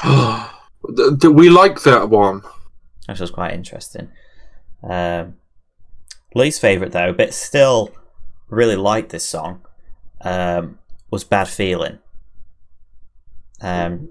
we 0.04 1.50
like 1.50 1.82
that 1.82 2.08
one. 2.08 2.42
That 3.06 3.20
was 3.20 3.30
quite 3.30 3.54
interesting. 3.54 4.10
Um, 4.82 5.34
least 6.34 6.60
favorite 6.60 6.92
though, 6.92 7.12
but 7.12 7.34
still 7.34 7.90
really 8.48 8.76
liked 8.76 9.10
this 9.10 9.24
song, 9.24 9.62
um, 10.20 10.78
was 11.10 11.24
Bad 11.24 11.48
Feeling. 11.48 11.98
Um, 13.60 14.08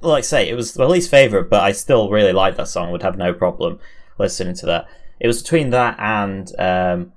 like 0.00 0.18
I 0.18 0.20
say, 0.22 0.48
it 0.48 0.54
was 0.54 0.78
my 0.78 0.84
least 0.84 1.10
favorite, 1.10 1.50
but 1.50 1.62
I 1.62 1.72
still 1.72 2.10
really 2.10 2.32
liked 2.32 2.56
that 2.56 2.68
song. 2.68 2.90
Would 2.92 3.02
have 3.02 3.18
no 3.18 3.32
problem 3.32 3.78
listening 4.18 4.54
to 4.56 4.66
that. 4.66 4.88
It 5.20 5.26
was 5.26 5.42
between 5.42 5.70
that 5.70 5.96
and 5.98 6.52
um, 6.58 7.12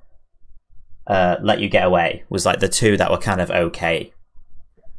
uh, 1.08 1.38
"Let 1.42 1.60
You 1.60 1.70
Get 1.70 1.86
Away" 1.86 2.24
was 2.30 2.46
like 2.46 2.60
the 2.60 2.68
two 2.68 2.98
that 2.98 3.12
were 3.12 3.18
kind 3.18 3.42
of 3.42 3.52
okay. 3.52 4.14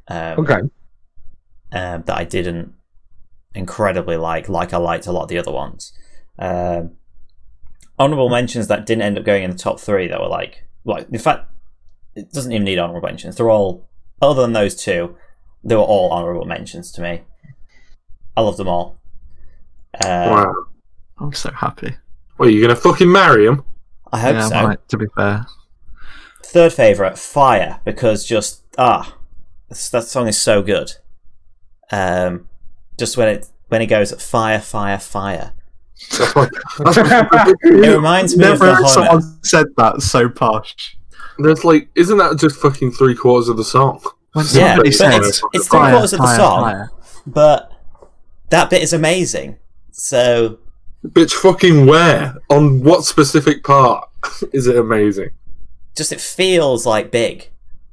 Um, 0.08 0.40
okay. 0.40 0.60
um, 1.72 2.02
that 2.02 2.16
I 2.16 2.24
didn't 2.24 2.74
incredibly 3.54 4.16
like, 4.16 4.48
like 4.48 4.74
I 4.74 4.78
liked 4.78 5.06
a 5.06 5.12
lot 5.12 5.22
of 5.22 5.28
the 5.28 5.38
other 5.38 5.52
ones. 5.52 5.92
Um, 6.38 6.92
honorable 7.98 8.28
mentions 8.28 8.68
that 8.68 8.87
didn't 8.87 9.02
end 9.02 9.18
up 9.18 9.24
going 9.24 9.42
in 9.42 9.50
the 9.50 9.57
top 9.57 9.81
three 9.81 10.09
that 10.09 10.20
were 10.20 10.28
like, 10.28 10.64
like 10.85 11.09
in 11.11 11.18
fact, 11.18 11.48
it 12.14 12.33
doesn't 12.33 12.52
even 12.52 12.64
need 12.64 12.78
honorable 12.78 13.07
mentions. 13.07 13.37
They're 13.37 13.50
all 13.50 13.88
other 14.20 14.42
than 14.42 14.52
those 14.52 14.74
two, 14.74 15.16
they 15.64 15.74
were 15.74 15.83
all 15.83 16.11
honorable 16.11 16.44
mentions 16.44 16.92
to 16.92 17.02
me. 17.02 17.22
I 18.37 18.40
love 18.40 18.57
them 18.57 18.68
all. 18.68 18.98
Uh, 19.94 20.28
wow. 20.31 20.55
I'm 21.18 21.33
so 21.33 21.50
happy. 21.50 21.94
Well, 22.38 22.48
you 22.48 22.62
gonna 22.62 22.76
fucking 22.76 23.11
marry 23.11 23.46
him? 23.46 23.64
I 24.12 24.20
hope 24.20 24.35
yeah, 24.35 24.48
so. 24.48 24.55
I 24.55 24.62
might, 24.62 24.88
to 24.88 24.98
be 24.98 25.07
fair. 25.14 25.46
Third 26.44 26.72
favorite, 26.72 27.18
Fire, 27.18 27.81
because 27.85 28.24
just 28.24 28.62
ah, 28.78 29.16
that 29.68 30.05
song 30.05 30.28
is 30.28 30.40
so 30.40 30.62
good. 30.62 30.92
Um, 31.90 32.48
just 32.98 33.16
when 33.16 33.28
it 33.28 33.48
when 33.68 33.83
it 33.83 33.87
goes 33.87 34.12
fire, 34.22 34.61
fire, 34.61 34.98
fire, 34.98 35.52
That's 36.10 36.36
like, 36.36 36.50
that's 36.78 36.96
like- 36.96 37.48
it 37.62 37.94
reminds 37.96 38.36
me 38.36 38.44
of 38.44 38.50
Never 38.60 38.66
the 38.66 38.74
heard 38.74 38.84
Homer. 38.84 38.88
someone 38.88 39.38
said 39.44 39.66
that 39.76 40.02
so 40.02 40.28
posh. 40.28 40.96
There's 41.38 41.64
like, 41.64 41.88
isn't 41.94 42.18
that 42.18 42.36
just 42.38 42.56
fucking 42.56 42.92
three 42.92 43.14
quarters 43.14 43.48
of 43.48 43.56
the 43.56 43.64
song? 43.64 44.02
When 44.34 44.44
Yeah, 44.52 44.76
but 44.76 44.92
says, 44.94 45.28
it's, 45.28 45.42
it's 45.52 45.68
three 45.68 45.78
"Fire, 45.78 45.92
quarters 45.92 46.12
of 46.12 46.20
the 46.20 46.36
song, 46.36 46.62
fire." 46.62 46.90
but 47.26 47.72
that 48.50 48.68
bit 48.70 48.82
is 48.82 48.92
amazing. 48.92 49.56
So 49.90 50.58
Bitch, 51.06 51.32
fucking 51.32 51.86
where? 51.86 52.36
On 52.50 52.82
what 52.82 53.04
specific 53.04 53.64
part 53.64 54.08
is 54.52 54.66
it 54.66 54.76
amazing? 54.76 55.30
just 55.96 56.12
it 56.12 56.20
feels 56.20 56.86
like 56.86 57.10
big. 57.10 57.50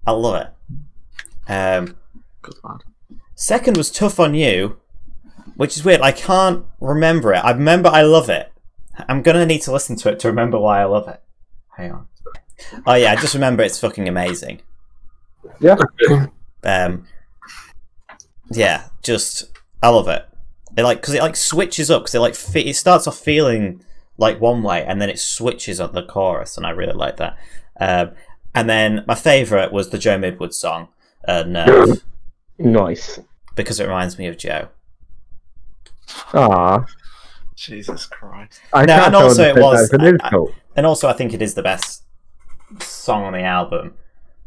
I 0.07 0.11
love 0.11 0.41
it. 1.47 1.51
Um, 1.51 1.97
Good 2.41 2.55
lad. 2.63 2.83
second 3.35 3.75
was 3.77 3.91
tough 3.91 4.19
on 4.19 4.33
you, 4.35 4.77
which 5.59 5.75
is 5.75 5.83
weird. 5.83 5.99
I 5.99 6.13
can't 6.13 6.63
remember 6.79 7.33
it. 7.33 7.39
I 7.43 7.51
remember 7.51 7.89
I 7.89 8.01
love 8.03 8.29
it. 8.29 8.49
I'm 9.09 9.21
gonna 9.21 9.45
need 9.45 9.61
to 9.63 9.73
listen 9.73 9.97
to 9.97 10.09
it 10.09 10.17
to 10.21 10.29
remember 10.29 10.57
why 10.57 10.79
I 10.79 10.85
love 10.85 11.09
it. 11.09 11.21
Hang 11.75 11.91
on. 11.91 12.07
Oh 12.87 12.93
yeah, 12.93 13.11
I 13.11 13.17
just 13.17 13.33
remember 13.33 13.61
it's 13.63 13.77
fucking 13.77 14.07
amazing. 14.07 14.61
Yeah. 15.59 15.75
Um, 16.63 17.07
yeah, 18.51 18.85
just 19.03 19.51
I 19.83 19.89
love 19.89 20.07
it. 20.07 20.25
It 20.77 20.83
like 20.83 21.01
because 21.01 21.13
it 21.13 21.21
like 21.21 21.35
switches 21.35 21.91
up 21.91 22.03
because 22.03 22.15
it 22.15 22.19
like 22.19 22.35
fe- 22.35 22.61
it 22.69 22.75
starts 22.77 23.05
off 23.05 23.17
feeling 23.19 23.83
like 24.17 24.39
one 24.39 24.63
way 24.63 24.85
and 24.85 25.01
then 25.01 25.09
it 25.09 25.19
switches 25.19 25.81
on 25.81 25.91
the 25.93 26.03
chorus 26.05 26.55
and 26.55 26.65
I 26.65 26.69
really 26.69 26.93
like 26.93 27.17
that. 27.17 27.37
Um, 27.81 28.11
and 28.55 28.69
then 28.69 29.03
my 29.07 29.15
favorite 29.15 29.73
was 29.73 29.89
the 29.89 29.97
Joe 29.97 30.17
Midwood 30.17 30.53
song, 30.53 30.87
uh, 31.27 31.43
"Nerve," 31.43 32.03
Nice. 32.57 33.19
because 33.55 33.79
it 33.81 33.85
reminds 33.87 34.17
me 34.17 34.27
of 34.27 34.37
Joe. 34.37 34.69
Ah. 36.33 36.85
Jesus 37.55 38.05
Christ. 38.05 38.61
I 38.73 38.85
No, 38.85 39.05
and 39.05 39.15
also 39.15 39.43
it 39.43 39.55
was- 39.57 39.91
I- 39.93 40.43
And 40.75 40.85
also, 40.85 41.07
I 41.09 41.13
think 41.13 41.33
it 41.33 41.41
is 41.41 41.55
the 41.55 41.63
best 41.63 42.03
song 42.79 43.23
on 43.23 43.33
the 43.33 43.41
album. 43.41 43.95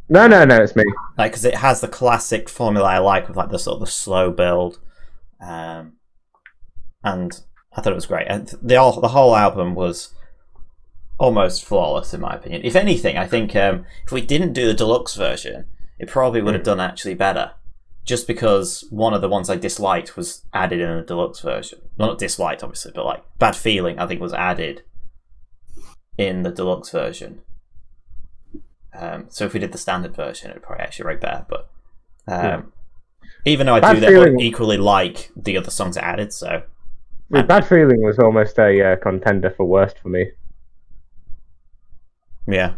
No, 0.09 0.27
no, 0.27 0.45
no, 0.45 0.63
it's 0.63 0.77
me. 0.77 0.85
like 1.19 1.33
because 1.33 1.45
it 1.45 1.57
has 1.57 1.81
the 1.81 1.89
classic 1.89 2.49
formula 2.49 2.87
I 2.89 2.99
like 2.99 3.29
with 3.29 3.37
like 3.37 3.51
the 3.51 3.59
sort 3.59 3.75
of 3.77 3.81
the 3.81 3.87
slow 3.87 4.31
build, 4.31 4.79
um, 5.41 5.95
and 7.03 7.41
I 7.77 7.81
thought 7.81 7.93
it 7.93 7.97
was 7.97 8.07
great. 8.07 8.27
And 8.29 8.53
the 8.63 8.77
all 8.77 9.01
the 9.01 9.09
whole 9.09 9.35
album 9.37 9.75
was 9.75 10.15
almost 11.19 11.65
flawless 11.65 12.13
in 12.13 12.21
my 12.21 12.35
opinion. 12.35 12.63
If 12.65 12.77
anything, 12.77 13.17
I 13.17 13.27
think 13.27 13.55
um, 13.57 13.85
if 14.05 14.13
we 14.13 14.21
didn't 14.21 14.53
do 14.55 14.67
the 14.67 14.75
deluxe 14.75 15.15
version, 15.15 15.67
it 15.99 16.09
probably 16.09 16.43
would 16.43 16.55
have 16.55 16.65
done 16.65 16.81
actually 16.81 17.15
better. 17.15 17.53
Just 18.05 18.27
because 18.27 18.85
one 18.91 19.15
of 19.15 19.21
the 19.21 19.29
ones 19.29 19.49
I 19.49 19.57
disliked 19.57 20.17
was 20.17 20.45
added 20.53 20.81
in 20.81 20.97
the 20.97 21.03
deluxe 21.03 21.41
version. 21.41 21.81
Well, 21.97 22.09
not 22.09 22.19
disliked, 22.19 22.65
obviously, 22.65 22.93
but 22.95 23.05
like 23.05 23.23
bad 23.39 23.55
feeling. 23.55 23.99
I 23.99 24.07
think 24.07 24.21
was 24.21 24.33
added 24.33 24.83
in 26.19 26.43
the 26.43 26.51
deluxe 26.51 26.91
version. 26.91 27.43
Um, 28.95 29.27
so 29.29 29.45
if 29.45 29.55
we 29.55 29.61
did 29.61 29.73
the 29.73 29.79
standard 29.79 30.15
version, 30.15 30.51
it'd 30.51 30.63
probably 30.63 30.85
actually 30.85 31.07
rate 31.07 31.21
better. 31.21 31.47
But 31.49 31.71
um, 32.29 32.73
even 33.45 33.67
though 33.67 33.75
I 33.75 33.81
Bad 33.81 33.95
do 33.95 34.01
that 34.01 34.37
equally 34.41 34.77
like 34.77 35.31
the 35.37 35.57
other 35.57 35.71
songs 35.71 35.97
it 35.97 36.03
added, 36.03 36.33
so 36.33 36.63
The 37.31 37.43
Bad 37.43 37.67
Feeling 37.67 38.03
was 38.03 38.19
almost 38.19 38.59
a 38.59 38.93
uh, 38.93 38.97
contender 38.97 39.51
for 39.51 39.65
worst 39.65 39.99
for 39.99 40.09
me. 40.09 40.31
yeah. 42.47 42.75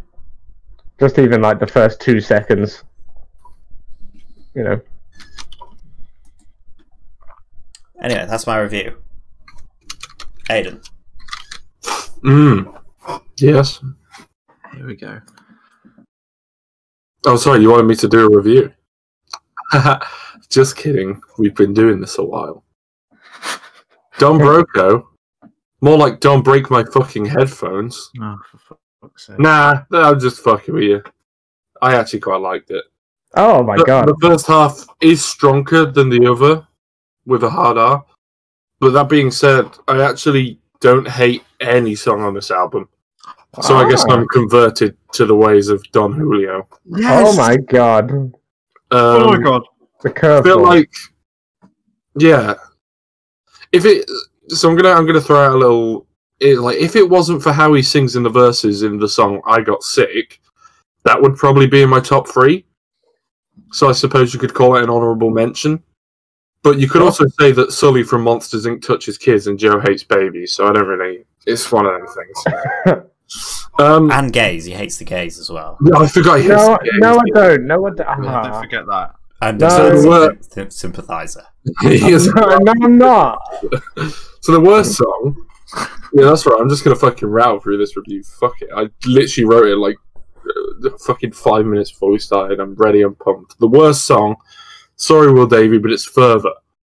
Just 1.01 1.19
even 1.19 1.43
like 1.43 1.59
the 1.59 1.67
first 1.67 2.01
two 2.01 2.21
seconds. 2.21 2.85
You 4.55 4.63
know. 4.63 4.81
Anyway, 8.05 8.27
that's 8.29 8.47
my 8.47 8.59
review. 8.59 8.97
Aiden, 10.51 10.87
Mm. 12.23 12.83
Yes. 13.39 13.81
Here 14.75 14.87
we 14.87 14.95
go. 14.95 15.21
Oh, 17.25 17.37
sorry, 17.37 17.61
you 17.63 17.71
wanted 17.71 17.85
me 17.85 17.95
to 17.97 18.07
do 18.09 18.27
a 18.27 18.37
review? 18.37 18.73
Just 20.51 20.77
kidding. 20.77 21.19
We've 21.39 21.55
been 21.55 21.73
doing 21.73 21.99
this 21.99 22.19
a 22.19 22.25
while. 22.25 22.63
Don 24.19 24.39
Broco. 24.39 25.05
More 25.81 25.97
like 25.97 26.21
don't 26.21 26.43
break 26.43 26.71
my 26.71 26.85
fucking 26.85 27.25
headphones. 27.25 28.11
Oh, 28.21 28.37
for 28.51 28.77
fuck's 29.01 29.27
sake. 29.27 29.39
Nah, 29.39 29.83
I'm 29.93 30.19
just 30.21 30.41
fucking 30.41 30.75
with 30.75 30.85
you. 30.85 31.03
I 31.83 31.95
actually 31.95 32.21
quite 32.21 32.41
liked 32.41 32.71
it. 32.71 32.85
Oh 33.37 33.63
my 33.63 33.77
the, 33.77 33.85
god. 33.85 34.09
the 34.09 34.17
first 34.23 34.47
half 34.47 34.87
is 35.03 35.23
stronger 35.23 35.85
than 35.85 36.09
the 36.09 36.27
other 36.31 36.67
with 37.27 37.45
a 37.45 37.51
hard 37.51 37.79
R. 37.79 38.05
But 38.81 38.91
that 38.91 39.09
being 39.09 39.31
said, 39.31 39.67
I 39.89 40.03
actually 40.03 40.59
don't 40.81 41.09
hate 41.09 41.45
any 41.61 41.95
song 41.95 42.23
on 42.23 42.35
this 42.35 42.51
album. 42.51 42.89
So 43.63 43.77
I 43.77 43.89
guess 43.89 44.05
Ah. 44.09 44.15
I'm 44.15 44.27
converted 44.29 44.97
to 45.13 45.25
the 45.27 45.35
ways 45.37 45.69
of 45.69 45.83
Don 45.93 46.13
Julio. 46.13 46.67
Yes! 46.85 47.29
Oh 47.29 47.37
my 47.37 47.57
god. 47.57 48.11
Um, 48.11 48.33
Oh 48.91 49.29
my 49.29 49.39
god. 49.39 49.63
The 50.03 50.11
I 50.11 50.43
feel 50.43 50.63
like, 50.63 50.91
yeah. 52.19 52.55
If 53.73 53.85
it, 53.87 54.11
so 54.49 54.69
I'm 54.69 54.77
gonna 54.77 54.91
I'm 54.91 55.07
gonna 55.07 55.21
throw 55.21 55.47
out 55.47 55.55
a 55.55 55.59
little. 55.59 56.07
It, 56.41 56.59
like 56.59 56.77
if 56.77 56.97
it 56.97 57.09
wasn't 57.09 57.43
for 57.43 57.53
how 57.53 57.73
he 57.75 57.83
sings 57.83 58.17
in 58.17 58.23
the 58.23 58.29
verses 58.29 58.83
in 58.83 58.99
the 58.99 59.09
song 59.09 59.41
"I 59.47 59.61
Got 59.63 59.83
Sick," 59.83 60.41
that 61.05 61.21
would 61.21 61.37
probably 61.37 61.67
be 61.67 61.83
in 61.83 61.89
my 61.89 62.01
top 62.01 62.29
three. 62.29 62.67
So 63.73 63.89
I 63.89 63.93
suppose 63.93 64.35
you 64.35 64.41
could 64.41 64.53
call 64.53 64.77
it 64.77 64.83
an 64.83 64.91
honourable 64.91 65.31
mention. 65.31 65.83
But 66.65 66.81
you 66.81 66.89
could 66.89 67.03
also 67.03 67.27
say 67.39 67.53
that 67.53 67.71
Sully 67.73 68.03
from 68.03 68.23
Monsters 68.23 68.65
Inc. 68.67 68.83
touches 68.83 69.17
kids 69.19 69.47
and 69.47 69.59
Joe 69.59 69.79
hates 69.81 70.03
babies. 70.03 70.53
So 70.55 70.67
I 70.67 70.73
don't 70.73 70.87
really. 70.89 71.25
It's 71.47 71.71
one 71.71 71.85
of 71.87 71.93
them 71.93 72.07
things. 72.87 73.05
um, 73.79 74.11
and 74.11 74.33
gays. 74.33 74.65
He 74.65 74.73
hates 74.73 74.97
the 74.97 75.05
gays 75.05 75.39
as 75.39 75.51
well. 75.51 75.77
yeah, 75.85 75.99
I 76.01 76.07
forgot. 76.07 76.37
he 76.41 76.45
hates 76.49 76.57
no, 76.57 76.79
gays. 76.83 76.93
no, 76.99 77.15
I 77.19 77.23
don't. 77.35 77.67
No, 77.67 77.87
I 77.87 77.91
don't. 77.91 77.99
Yeah, 78.25 78.35
Ah. 78.39 78.43
don't 78.51 78.63
forget 78.63 78.87
that. 78.87 79.15
And 79.43 79.61
No. 79.61 79.67
a 79.67 80.01
So, 80.03 80.33
sym- 80.41 80.71
sympathizer. 80.71 81.45
He 81.83 82.13
is- 82.13 82.29
no, 82.35 82.57
no, 82.59 82.73
I'm 82.83 82.99
not. 82.99 83.39
So 84.41 84.53
the 84.53 84.61
worst 84.61 84.97
song. 84.97 85.37
Yeah, 86.13 86.25
that's 86.27 86.45
right. 86.47 86.59
I'm 86.61 86.69
just 86.69 86.85
gonna 86.85 86.97
fucking 86.97 87.27
rattle 87.29 87.61
through 87.61 87.79
this 87.79 87.97
review. 87.97 88.23
Fuck 88.23 88.61
it. 88.61 88.69
I 88.77 88.89
literally 89.07 89.47
wrote 89.49 89.67
it 89.67 89.77
like 89.77 89.97
uh, 90.47 90.91
fucking 91.07 91.33
five 91.33 91.65
minutes 91.65 91.91
before 91.93 92.11
we 92.11 92.19
started. 92.19 92.61
I'm 92.61 92.75
ready. 92.75 93.01
I'm 93.01 93.15
pumped. 93.15 93.59
The 93.59 93.67
worst 93.67 94.05
song. 94.07 94.37
Sorry, 94.97 95.33
Will 95.33 95.47
Davey, 95.47 95.79
but 95.79 95.91
it's 95.93 96.05
further 96.05 96.51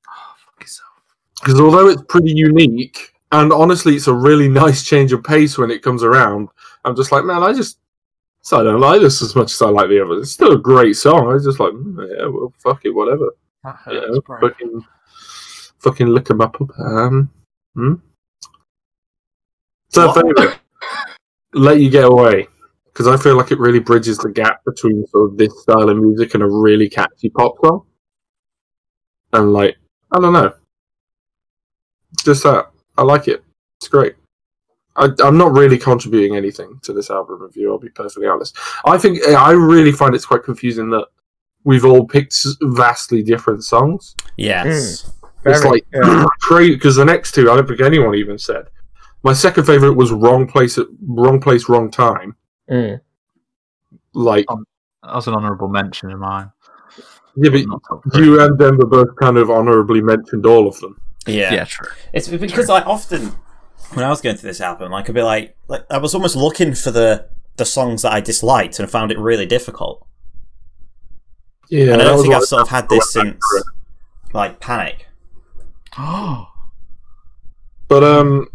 Oh, 0.09 0.35
because 0.59 1.61
although 1.61 1.88
it's 1.88 2.03
pretty 2.09 2.33
unique 2.33 3.12
and 3.33 3.53
honestly, 3.53 3.97
it's 3.97 4.07
a 4.09 4.15
really 4.15 4.49
nice 4.62 4.85
change 4.85 5.12
of 5.12 5.25
pace 5.25 5.57
when 5.59 5.71
it 5.71 5.83
comes 5.83 6.03
around. 6.03 6.49
I'm 6.85 6.95
just 6.97 7.12
like, 7.12 7.25
man, 7.25 7.43
I 7.43 7.53
just. 7.53 7.79
So 8.45 8.59
I 8.61 8.65
don't 8.65 8.81
like 8.81 9.01
this 9.01 9.23
as 9.23 9.37
much 9.37 9.53
as 9.53 9.62
I 9.62 9.69
like 9.69 9.88
the 9.88 10.05
others. 10.05 10.23
It's 10.23 10.33
still 10.33 10.53
a 10.53 10.59
great 10.59 10.95
song. 10.97 11.29
I 11.29 11.35
was 11.35 11.45
just 11.45 11.61
like, 11.61 11.73
mm, 11.73 12.19
yeah, 12.19 12.27
well, 12.27 12.53
fuck 12.59 12.85
it, 12.85 12.91
whatever. 12.91 13.31
That 13.62 13.77
You 13.87 13.93
hurts, 14.01 14.15
know, 14.17 14.21
bro. 14.23 14.41
fucking, 14.41 14.85
fucking 15.79 16.07
lick 16.09 16.29
'em 16.29 16.41
up. 16.41 16.57
Um, 16.81 17.31
hmm? 17.75 17.95
So, 19.91 20.12
favorite, 20.12 20.59
let 21.55 21.79
you 21.81 21.88
get 21.88 22.05
away 22.05 22.49
because 22.87 23.07
I 23.07 23.17
feel 23.17 23.37
like 23.37 23.53
it 23.53 23.61
really 23.61 23.79
bridges 23.79 24.19
the 24.19 24.31
gap 24.31 24.65
between 24.65 25.07
sort 25.07 25.31
of 25.31 25.38
this 25.38 25.62
style 25.62 25.88
of 25.88 25.97
music 25.97 26.35
and 26.35 26.43
a 26.43 26.49
really 26.49 26.88
catchy 26.88 27.31
pop 27.31 27.55
song. 27.65 27.87
And 29.33 29.53
like, 29.53 29.77
I 30.11 30.21
don't 30.21 30.33
know, 30.33 30.53
just 32.25 32.42
that 32.45 32.71
I 32.97 33.03
like 33.03 33.29
it. 33.29 33.42
It's 33.81 33.88
great. 33.88 34.14
I, 34.97 35.09
I'm 35.25 35.38
not 35.38 35.53
really 35.53 35.79
contributing 35.79 36.37
anything 36.37 36.79
to 36.83 36.92
this 36.92 37.11
album 37.11 37.42
review. 37.42 37.73
I'll 37.73 37.79
be 37.79 37.88
perfectly 37.88 38.27
honest. 38.27 38.57
I 38.85 38.99
think 38.99 39.21
eh, 39.27 39.33
I 39.33 39.53
really 39.53 39.92
find 39.92 40.14
it's 40.14 40.27
quite 40.27 40.45
confusing 40.45 40.90
that 40.90 41.07
we've 41.64 41.85
all 41.85 42.07
picked 42.07 42.37
vastly 42.61 43.23
different 43.23 43.64
songs. 43.64 44.14
Yes. 44.37 45.03
Hmm. 45.03 45.18
It's 45.45 45.61
Very, 45.61 45.71
like 45.71 45.87
yeah. 45.92 46.25
crazy 46.40 46.75
because 46.75 46.97
the 46.97 47.05
next 47.05 47.33
two 47.35 47.51
I 47.51 47.57
don't 47.57 47.66
think 47.66 47.81
anyone 47.81 48.14
even 48.14 48.38
said. 48.38 48.66
My 49.25 49.33
second 49.33 49.64
favorite 49.64 49.95
was 49.95 50.12
wrong 50.12 50.47
place 50.47 50.79
at 50.79 50.87
wrong 51.07 51.40
place, 51.40 51.68
wrong 51.68 51.90
time. 51.90 52.37
Mm. 52.71 53.01
Like 54.14 54.45
um, 54.49 54.64
That 55.03 55.14
was 55.14 55.27
an 55.27 55.35
honourable 55.35 55.68
mention 55.68 56.11
of 56.11 56.18
mine. 56.18 56.51
Yeah, 57.37 57.51
but 57.51 57.66
Not 57.66 57.83
you 58.14 58.40
and 58.40 58.59
them 58.59 58.79
were 58.79 58.87
both 58.87 59.16
kind 59.16 59.37
of 59.37 59.51
honorably 59.51 60.01
mentioned 60.01 60.47
all 60.47 60.66
of 60.66 60.79
them. 60.81 61.01
Yeah. 61.27 61.53
Yeah, 61.55 61.64
true. 61.64 61.88
It's 62.12 62.29
because 62.29 62.68
I 62.68 62.83
often, 62.83 63.33
when 63.95 64.05
I 64.05 64.09
was 64.09 64.21
going 64.21 64.37
through 64.37 64.51
this 64.51 64.61
album, 64.61 64.92
I 64.92 65.03
could 65.03 65.14
be 65.14 65.23
like, 65.23 65.57
like 65.68 65.85
I 65.90 65.99
was 65.99 66.14
almost 66.14 66.37
looking 66.37 66.75
for 66.75 66.90
the 66.90 67.29
the 67.57 67.64
songs 67.64 68.03
that 68.03 68.12
I 68.12 68.21
disliked 68.21 68.79
and 68.79 68.90
found 68.90 69.12
it 69.12 69.18
really 69.18 69.47
difficult. 69.47 70.07
Yeah, 71.68 71.92
and 71.92 72.03
I 72.03 72.05
don't 72.05 72.23
think 72.23 72.35
I've 72.35 72.45
sort 72.45 72.62
of 72.62 72.68
had 72.68 72.88
this 72.88 73.12
since 73.12 73.40
like 74.33 74.61
Panic. 74.61 75.07
Oh, 75.99 76.49
But 77.88 78.05
um, 78.05 78.49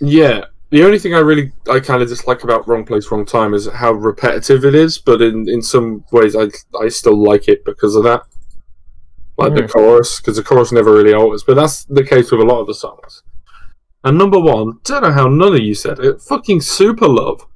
yeah. 0.00 0.44
The 0.70 0.84
only 0.84 0.98
thing 0.98 1.14
I 1.14 1.20
really 1.20 1.52
I 1.70 1.78
kind 1.80 2.02
of 2.02 2.08
dislike 2.08 2.42
about 2.42 2.66
Wrong 2.66 2.84
Place 2.84 3.10
Wrong 3.10 3.24
Time 3.24 3.54
is 3.54 3.68
how 3.68 3.92
repetitive 3.92 4.64
it 4.64 4.74
is. 4.74 4.98
But 4.98 5.22
in 5.22 5.48
in 5.48 5.62
some 5.62 6.04
ways, 6.12 6.34
I 6.36 6.48
I 6.80 6.88
still 6.88 7.16
like 7.22 7.48
it 7.48 7.64
because 7.64 7.94
of 7.94 8.02
that. 8.04 8.22
Like 9.38 9.54
the 9.54 9.62
Mhm. 9.62 9.70
chorus, 9.70 10.18
because 10.20 10.36
the 10.36 10.42
chorus 10.42 10.72
never 10.72 10.92
really 10.92 11.12
alters. 11.12 11.44
But 11.44 11.54
that's 11.54 11.84
the 11.84 12.02
case 12.02 12.30
with 12.32 12.40
a 12.40 12.44
lot 12.44 12.60
of 12.60 12.66
the 12.66 12.74
songs. 12.74 13.22
And 14.02 14.16
number 14.18 14.38
one, 14.38 14.78
don't 14.84 15.02
know 15.02 15.12
how 15.12 15.28
none 15.28 15.54
of 15.54 15.60
you 15.60 15.74
said 15.74 15.98
it. 15.98 16.20
Fucking 16.22 16.60
Super 16.62 17.06
Love. 17.08 17.46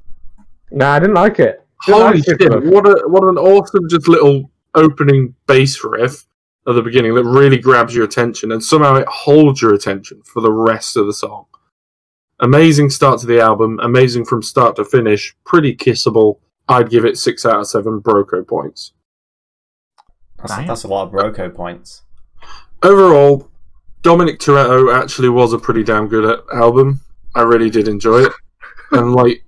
No, 0.71 0.87
I 0.89 0.99
didn't 0.99 1.15
like 1.15 1.39
it. 1.39 1.65
Didn't 1.87 2.01
Holy 2.01 2.15
like 2.19 2.25
shit! 2.25 2.65
What 2.65 2.87
a 2.87 3.09
what 3.09 3.25
an 3.25 3.39
awesome 3.39 3.89
just 3.89 4.07
little 4.09 4.51
opening 4.75 5.35
bass 5.47 5.83
riff 5.83 6.27
at 6.69 6.75
the 6.75 6.83
beginning 6.83 7.15
that 7.15 7.25
really 7.25 7.59
grabs 7.59 7.95
your 7.95 8.05
attention, 8.05 8.53
and 8.53 8.63
somehow 8.63 8.97
it 8.97 9.09
holds 9.09 9.63
your 9.63 9.73
attention 9.75 10.21
for 10.25 10.41
the 10.43 10.53
rest 10.53 10.97
of 10.97 11.07
the 11.07 11.13
song. 11.15 11.47
Amazing 12.41 12.91
start 12.91 13.21
to 13.21 13.27
the 13.27 13.41
album, 13.41 13.79
amazing 13.83 14.25
from 14.25 14.43
start 14.43 14.77
to 14.77 14.85
finish, 14.85 15.37
pretty 15.45 15.77
kissable. 15.77 16.39
I'd 16.69 16.89
give 16.89 17.05
it 17.05 17.19
six 17.19 17.45
out 17.45 17.61
of 17.61 17.67
seven 17.67 18.01
Broco 18.01 18.47
points. 18.47 18.93
That's, 20.39 20.57
Damn. 20.57 20.67
that's 20.67 20.85
a 20.85 20.89
lot 20.89 21.07
of 21.07 21.13
Broco 21.13 21.55
points. 21.55 22.03
Overall, 22.83 23.51
Dominic 24.03 24.39
Toretto 24.39 24.95
actually 24.95 25.29
was 25.29 25.53
a 25.53 25.59
pretty 25.59 25.83
damn 25.83 26.09
good 26.09 26.41
album. 26.55 27.03
I 27.35 27.43
really 27.43 27.69
did 27.69 27.89
enjoy 27.89 28.21
it, 28.23 28.33
and 28.93 29.15
like, 29.15 29.45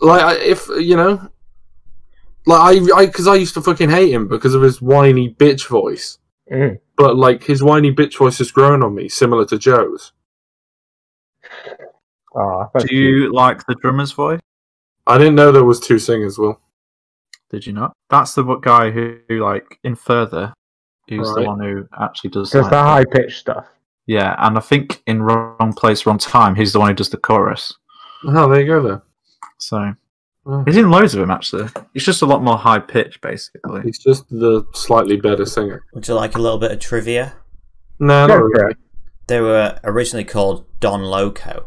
like 0.00 0.40
if 0.40 0.68
you 0.68 0.96
know, 0.96 1.30
like 2.44 2.60
I, 2.60 2.96
I, 2.96 3.06
because 3.06 3.28
I 3.28 3.36
used 3.36 3.54
to 3.54 3.62
fucking 3.62 3.90
hate 3.90 4.12
him 4.12 4.26
because 4.26 4.54
of 4.54 4.62
his 4.62 4.82
whiny 4.82 5.32
bitch 5.32 5.68
voice. 5.68 6.18
Mm. 6.50 6.80
But 6.96 7.16
like 7.16 7.44
his 7.44 7.62
whiny 7.62 7.94
bitch 7.94 8.16
voice 8.16 8.38
has 8.38 8.50
grown 8.50 8.82
on 8.82 8.94
me, 8.94 9.08
similar 9.08 9.44
to 9.46 9.58
Joe's. 9.58 10.12
Oh, 12.34 12.68
do 12.78 12.94
you 12.94 13.32
like 13.32 13.64
the 13.66 13.74
drummer's 13.76 14.12
voice? 14.12 14.40
I 15.06 15.18
didn't 15.18 15.34
know 15.34 15.52
there 15.52 15.64
was 15.64 15.80
two 15.80 15.98
singers. 15.98 16.38
Will 16.38 16.58
Did 17.50 17.66
you 17.66 17.72
not? 17.72 17.92
That's 18.08 18.34
the 18.34 18.42
guy 18.56 18.90
who, 18.90 19.18
who 19.28 19.40
like 19.44 19.78
in 19.84 19.94
further, 19.96 20.54
who's 21.08 21.28
Right. 21.28 21.42
the 21.42 21.48
one 21.48 21.60
who 21.60 21.88
actually 22.00 22.30
does. 22.30 22.50
Just 22.50 22.62
like, 22.64 22.70
the 22.70 22.78
high 22.82 23.04
pitched 23.04 23.40
stuff. 23.40 23.66
Yeah, 24.06 24.34
and 24.38 24.56
I 24.56 24.60
think 24.60 25.02
in 25.06 25.22
wrong 25.22 25.72
place, 25.76 26.06
wrong 26.06 26.18
time, 26.18 26.54
he's 26.54 26.72
the 26.72 26.80
one 26.80 26.88
who 26.88 26.94
does 26.94 27.10
the 27.10 27.16
chorus. 27.18 27.74
oh, 28.26 28.48
there 28.48 28.60
you 28.60 28.66
go. 28.66 28.82
Then 28.82 29.02
So 29.58 29.94
Oh. 30.44 30.64
he's 30.64 30.76
in 30.76 30.90
loads 30.90 31.14
of 31.14 31.20
them 31.20 31.30
actually. 31.30 31.68
He's 31.92 32.04
just 32.04 32.22
a 32.22 32.26
lot 32.26 32.42
more 32.42 32.56
high 32.58 32.80
pitch, 32.80 33.20
basically. 33.20 33.82
he's 33.82 33.98
just 33.98 34.28
the 34.30 34.64
slightly 34.74 35.16
better 35.16 35.44
singer. 35.46 35.84
Would 35.94 36.08
you 36.08 36.14
like 36.14 36.34
a 36.34 36.40
little 36.40 36.58
bit 36.58 36.72
of 36.72 36.78
trivia? 36.80 37.34
No, 38.00 38.26
Go 38.26 38.34
not 38.38 38.42
really. 38.44 38.74
They 39.28 39.40
were 39.40 39.78
originally 39.84 40.24
called 40.24 40.64
Don 40.80 41.02
Loco 41.02 41.52
bro. 41.52 41.66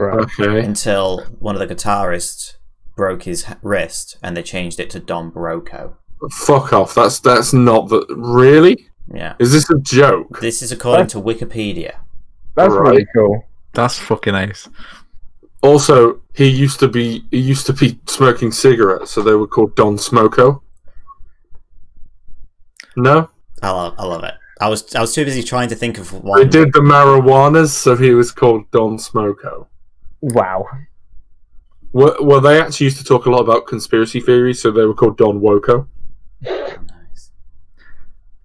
Okay. 0.00 0.60
until 0.64 1.20
one 1.38 1.54
of 1.60 1.66
the 1.66 1.74
guitarists 1.74 2.54
broke 2.96 3.22
his 3.24 3.46
wrist 3.62 4.16
and 4.22 4.36
they 4.36 4.42
changed 4.42 4.78
it 4.80 4.90
to 4.90 5.00
Don 5.00 5.30
Broco. 5.30 5.94
Fuck 6.30 6.72
off. 6.72 6.94
That's 6.94 7.18
that's 7.18 7.52
not 7.52 7.88
the 7.88 8.04
really. 8.16 8.86
Yeah. 9.12 9.34
Is 9.38 9.52
this 9.52 9.68
a 9.70 9.78
joke? 9.78 10.40
This 10.40 10.62
is 10.62 10.72
according 10.72 11.06
to 11.08 11.20
Wikipedia. 11.20 11.96
That's 12.54 12.72
Right. 12.72 12.90
really 12.90 13.06
cool. 13.14 13.44
That's 13.74 13.98
fucking 13.98 14.34
ace. 14.34 14.68
Also, 15.62 16.20
he 16.34 16.46
used 16.48 16.80
to 16.80 16.88
be 16.88 17.24
he 17.30 17.38
used 17.38 17.66
to 17.66 17.72
be 17.72 17.98
smoking 18.06 18.50
cigarettes, 18.52 19.10
so 19.12 19.22
they 19.22 19.34
were 19.34 19.46
called 19.46 19.74
Don 19.76 19.96
Smoko. 19.96 20.60
No, 22.96 23.28
I 23.62 23.70
love, 23.70 23.94
I 23.98 24.04
love 24.06 24.24
it. 24.24 24.34
I 24.60 24.68
was 24.68 24.94
I 24.94 25.00
was 25.00 25.14
too 25.14 25.24
busy 25.24 25.42
trying 25.42 25.68
to 25.68 25.74
think 25.74 25.98
of 25.98 26.12
why. 26.12 26.38
they 26.38 26.48
did 26.48 26.72
the 26.72 26.80
marijuanas, 26.80 27.68
so 27.70 27.94
he 27.94 28.12
was 28.14 28.32
called 28.32 28.70
Don 28.70 28.96
Smoko. 28.96 29.66
Wow. 30.34 30.66
Well, 31.92 32.16
well, 32.20 32.40
they 32.40 32.60
actually 32.60 32.84
used 32.84 32.98
to 32.98 33.04
talk 33.04 33.26
a 33.26 33.30
lot 33.30 33.40
about 33.40 33.66
conspiracy 33.66 34.20
theories, 34.20 34.60
so 34.60 34.70
they 34.70 34.84
were 34.84 34.94
called 34.94 35.16
Don 35.16 35.40
Woko. 35.40 35.86
Nice. 36.42 37.30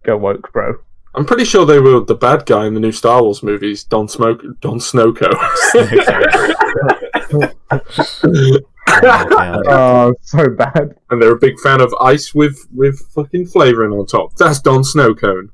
Go 0.04 0.18
woke, 0.18 0.52
bro. 0.54 0.76
I'm 1.16 1.26
pretty 1.26 1.44
sure 1.44 1.66
they 1.66 1.80
were 1.80 2.00
the 2.02 2.16
bad 2.16 2.46
guy 2.46 2.66
in 2.68 2.74
the 2.76 2.80
new 2.80 2.92
Star 2.92 3.22
Wars 3.24 3.44
movies, 3.44 3.84
Don 3.84 4.08
Smoke, 4.08 4.42
Don 4.62 4.80
Snoko. 4.80 5.32
Oh, 8.94 10.14
so 10.22 10.50
bad. 10.50 10.96
and 11.10 11.22
they're 11.22 11.32
a 11.32 11.40
big 11.40 11.58
fan 11.60 11.80
of 11.82 11.94
ice 12.02 12.36
with 12.36 12.68
with 12.74 13.00
fucking 13.16 13.48
flavoring 13.48 13.94
on 13.94 14.06
top. 14.06 14.36
That's 14.36 14.60
Don 14.60 14.82
Snowcone. 14.82 15.50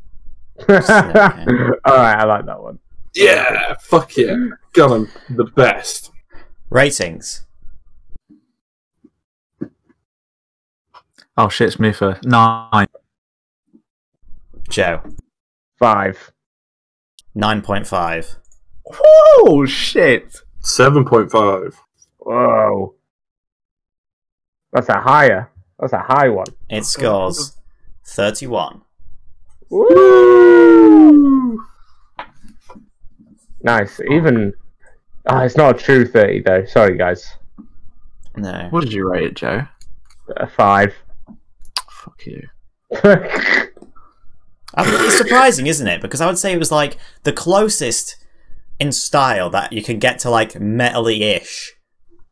All 0.68 1.98
right, 1.98 2.16
I 2.16 2.24
like 2.26 2.46
that 2.48 2.62
one. 2.62 2.80
Yeah, 3.14 3.76
fuck 3.80 4.18
yeah, 4.18 4.36
got 4.74 4.92
him 4.92 5.08
the 5.30 5.46
best. 5.46 6.12
Ratings. 6.70 7.46
Oh 11.38 11.50
shit, 11.50 11.68
it's 11.68 11.80
me 11.80 11.94
for 11.94 12.20
nine. 12.24 12.88
Joe. 14.70 15.02
Five. 15.80 16.32
Nine 17.34 17.62
point 17.62 17.88
five. 17.88 18.38
Oh 18.92 19.66
shit! 19.66 20.42
Seven 20.60 21.06
point 21.06 21.32
five. 21.32 21.80
Whoa. 22.18 22.96
That's 24.74 24.90
a 24.90 25.00
higher. 25.00 25.52
That's 25.80 25.94
a 25.94 26.00
high 26.00 26.30
one. 26.30 26.48
It 26.70 26.84
scores 26.84 27.56
thirty 28.06 28.48
one. 28.48 28.82
Woo! 29.70 31.64
Nice. 33.62 34.00
Even. 34.12 34.54
Oh, 35.30 35.40
it's 35.40 35.58
not 35.58 35.76
a 35.76 35.78
true 35.84 36.06
30, 36.06 36.42
though. 36.42 36.66
Sorry, 36.66 36.98
guys. 36.98 37.28
No. 38.36 38.68
What 38.70 38.84
did 38.84 38.94
you 38.94 39.10
rate 39.10 39.24
it, 39.26 39.36
Joe? 39.36 39.68
A 40.38 40.48
five. 40.48 40.94
Fuck 41.90 42.26
you. 42.26 42.48
I 43.04 44.86
mean, 44.86 44.94
it's 45.06 45.18
surprising, 45.18 45.68
isn't 45.68 45.88
it? 45.88 46.02
Because 46.02 46.22
I 46.22 46.28
would 46.28 46.38
say 46.38 46.54
it 46.54 46.60
was 46.60 46.72
like 46.72 46.98
the 47.24 47.34
closest 47.34 48.16
in 48.80 48.92
style 48.92 49.50
that 49.50 49.74
you 49.74 49.82
can 49.82 49.98
get 50.00 50.20
to 50.20 50.30
like 50.30 50.54
metally 50.54 51.22
ish, 51.22 51.74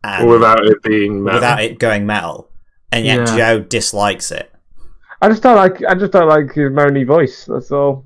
and 0.03 0.29
Without 0.29 0.63
it 0.65 0.81
being 0.83 1.23
metal. 1.23 1.37
without 1.39 1.61
it 1.63 1.79
going 1.79 2.05
metal, 2.05 2.49
and 2.91 3.05
yet 3.05 3.27
Yeah. 3.29 3.37
Joe 3.37 3.59
dislikes 3.61 4.31
it. 4.31 4.51
I 5.21 5.29
just 5.29 5.41
don't 5.41 5.55
like. 5.55 5.83
I 5.85 5.95
just 5.95 6.11
don't 6.11 6.27
like 6.29 6.53
his 6.53 6.71
moany 6.71 7.05
voice. 7.05 7.45
That's 7.45 7.71
all. 7.71 8.05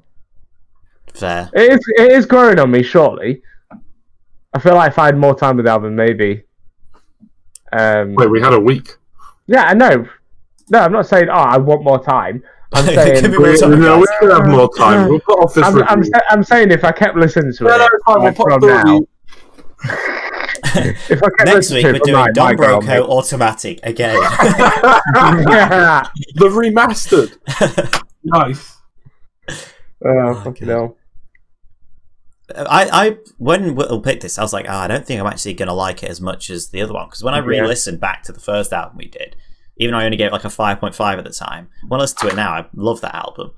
Fair. 1.14 1.50
It 1.54 1.74
is. 1.74 1.80
It 1.98 2.12
is 2.14 2.26
growing 2.26 2.60
on 2.60 2.72
me. 2.72 2.82
Shortly. 2.82 3.42
I 4.54 4.60
feel 4.60 4.76
like 4.76 4.92
if 4.92 5.00
I 5.00 5.06
had 5.08 5.18
more 5.18 5.36
time 5.36 5.58
with 5.58 5.66
the 5.66 5.72
album, 5.72 5.96
maybe. 5.96 6.44
Um. 7.72 8.16
Wait, 8.16 8.30
we 8.30 8.42
had 8.42 8.54
a 8.54 8.60
week. 8.60 8.96
Yeah, 9.48 9.64
I 9.64 9.74
know. 9.74 10.08
No, 10.70 10.80
I'm 10.80 10.92
not 10.92 11.08
saying. 11.08 11.30
Oh, 11.30 11.34
I 11.34 11.58
want 11.58 11.84
more 11.84 12.04
time. 12.04 12.44
I'm 12.74 12.86
Give 12.90 12.96
saying. 12.96 13.32
me 13.32 13.38
more 13.38 13.50
We, 13.52 13.58
time, 13.58 13.82
no, 13.82 14.00
we 14.00 14.06
guys. 14.06 14.16
could 14.20 14.32
have 14.32 14.48
more 14.48 14.70
time. 14.76 15.10
We'll 15.10 15.20
put 15.20 15.40
off 15.40 15.54
this 15.56 15.66
I'm, 15.66 15.82
I'm, 15.84 16.04
sa- 16.04 16.20
I'm 16.30 16.44
saying 16.44 16.72
if 16.72 16.84
I 16.84 16.92
kept 16.92 17.16
listening 17.18 17.52
to 17.54 17.66
it 17.66 17.70
No, 17.70 17.78
no, 17.78 17.88
fine. 18.06 18.22
We'll 18.22 18.34
put 18.34 18.52
from 18.52 18.62
now, 18.62 19.00
if 21.10 21.24
I 21.24 21.30
kept 21.38 21.46
Next 21.46 21.72
week 21.72 21.86
to 21.86 21.94
we're 21.94 22.00
doing 22.00 22.14
now, 22.14 22.26
Don 22.28 22.28
it 22.28 22.38
might 22.52 22.58
grow 22.58 22.76
on 22.78 22.82
Broco 22.84 23.10
Automatic 23.10 23.80
again. 23.84 24.16
me. 24.16 24.22
The 26.36 26.48
remastered. 26.48 27.36
nice. 28.24 28.78
oh, 30.06 30.42
fucking 30.44 30.68
hell. 30.68 30.96
I, 32.56 32.90
I 32.92 33.18
when 33.38 33.76
Will 33.76 34.02
picked 34.02 34.22
this, 34.24 34.38
I 34.38 34.42
was 34.42 34.54
like, 34.54 34.66
oh, 34.68 34.76
I 34.76 34.88
don't 34.88 35.06
think 35.06 35.20
I'm 35.20 35.28
actually 35.28 35.54
gonna 35.54 35.74
like 35.74 36.04
it 36.04 36.10
as 36.10 36.20
much 36.22 36.50
as 36.50 36.70
the 36.70 36.82
other 36.82 36.94
one 36.94 37.08
because 37.08 37.24
when 37.24 37.34
I 37.34 37.40
re-listened 37.40 38.00
back 38.00 38.24
to 38.24 38.32
the 38.32 38.40
first 38.40 38.74
album 38.74 38.98
we 38.98 39.08
did, 39.08 39.36
even 39.78 39.94
though 39.94 40.00
I 40.00 40.06
only 40.06 40.18
gave 40.18 40.32
like 40.32 40.46
a 40.46 40.50
five 40.50 40.80
point 40.80 40.96
five 40.96 41.18
at 41.18 41.26
the 41.26 41.32
time, 41.32 41.70
when 41.88 42.00
I 42.00 42.04
listen 42.04 42.18
to 42.20 42.28
it 42.28 42.36
now, 42.36 42.52
I 42.52 42.66
love 42.74 43.02
that 43.02 43.16
album. 43.16 43.52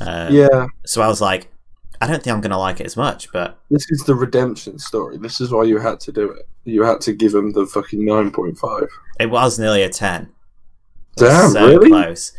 Um, 0.00 0.32
Yeah, 0.34 0.66
So 0.84 1.02
I 1.02 1.08
was 1.08 1.20
like, 1.20 1.52
I 2.00 2.06
don't 2.06 2.22
think 2.22 2.34
I'm 2.34 2.40
gonna 2.40 2.58
like 2.58 2.80
it 2.80 2.86
as 2.86 2.96
much, 2.96 3.32
but 3.32 3.58
this 3.70 3.90
is 3.90 4.04
the 4.04 4.14
redemption 4.14 4.78
story. 4.78 5.18
This 5.18 5.40
is 5.40 5.50
why 5.50 5.64
you 5.64 5.78
had 5.78 6.00
to 6.00 6.12
do 6.12 6.30
it. 6.30 6.48
You 6.64 6.82
had 6.82 7.00
to 7.02 7.12
give 7.12 7.34
him 7.34 7.52
the 7.52 7.66
fucking 7.66 8.04
nine 8.04 8.30
point 8.30 8.58
five. 8.58 8.88
it 9.20 9.30
was 9.30 9.58
nearly 9.58 9.82
a 9.82 9.88
ten. 9.88 10.32
Damn, 11.16 11.50
so 11.50 11.66
really? 11.66 11.88
close. 11.88 12.32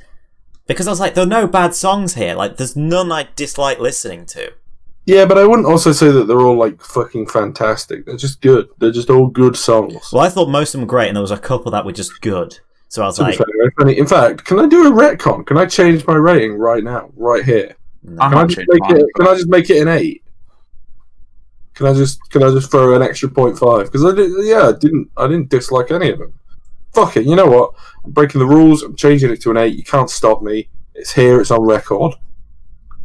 Because 0.67 0.85
I 0.85 0.91
was 0.91 0.99
like, 0.99 1.15
there 1.15 1.23
are 1.23 1.27
no 1.27 1.47
bad 1.47 1.73
songs 1.73 2.15
here. 2.15 2.35
Like, 2.35 2.57
there's 2.57 2.75
none 2.75 3.11
I 3.11 3.29
dislike 3.35 3.79
listening 3.79 4.25
to. 4.27 4.51
Yeah, 5.07 5.25
but 5.25 5.37
I 5.37 5.45
wouldn't 5.45 5.67
also 5.67 5.93
say 5.93 6.11
that 6.11 6.25
they're 6.25 6.41
all 6.41 6.57
like 6.57 6.81
fucking 6.81 7.27
fantastic. 7.27 8.05
They're 8.05 8.17
just 8.17 8.41
good. 8.41 8.67
They're 8.77 8.91
just 8.91 9.09
all 9.09 9.27
good 9.27 9.55
songs. 9.55 10.11
Well, 10.11 10.21
I 10.21 10.27
thought 10.27 10.49
most 10.49 10.75
of 10.75 10.79
them 10.79 10.81
were 10.81 10.91
great, 10.91 11.07
and 11.07 11.15
there 11.15 11.21
was 11.21 11.31
a 11.31 11.37
couple 11.37 11.71
that 11.71 11.85
were 11.85 11.93
just 11.93 12.19
good. 12.19 12.59
So 12.89 13.03
I 13.03 13.05
was 13.05 13.15
To 13.15 13.23
like, 13.23 13.37
fair, 13.37 13.89
in 13.89 14.05
fact, 14.05 14.43
can 14.43 14.59
I 14.59 14.67
do 14.67 14.85
a 14.85 14.91
retcon? 14.91 15.45
Can 15.45 15.57
I 15.57 15.65
change 15.65 16.05
my 16.05 16.15
rating 16.15 16.55
right 16.55 16.83
now, 16.83 17.09
right 17.15 17.43
here? 17.43 17.73
Can 18.05 18.19
I 18.19 18.45
just 18.45 18.67
make 18.67 18.81
mine. 18.81 18.97
it? 18.97 19.05
Can 19.15 19.27
I 19.27 19.33
just 19.33 19.47
make 19.47 19.69
it 19.69 19.81
an 19.81 19.87
eight? 19.87 20.23
Can 21.73 21.85
I 21.85 21.93
just 21.93 22.19
can 22.29 22.43
I 22.43 22.49
just 22.49 22.69
throw 22.69 22.93
an 22.93 23.01
extra 23.01 23.29
point 23.29 23.57
five? 23.57 23.85
Because 23.85 24.03
I 24.03 24.13
did, 24.13 24.31
yeah, 24.45 24.69
I 24.69 24.71
didn't 24.73 25.09
I 25.15 25.27
didn't 25.27 25.49
dislike 25.49 25.89
any 25.89 26.09
of 26.09 26.19
them. 26.19 26.33
Fuck 26.93 27.15
it, 27.15 27.25
you 27.25 27.35
know 27.37 27.45
what? 27.45 27.73
I'm 28.03 28.11
breaking 28.11 28.39
the 28.39 28.47
rules. 28.47 28.83
I'm 28.83 28.95
changing 28.95 29.31
it 29.31 29.41
to 29.43 29.51
an 29.51 29.57
eight. 29.57 29.75
You 29.77 29.83
can't 29.83 30.09
stop 30.09 30.41
me. 30.41 30.67
It's 30.95 31.13
here. 31.13 31.39
It's 31.39 31.51
on 31.51 31.61
record. 31.61 32.15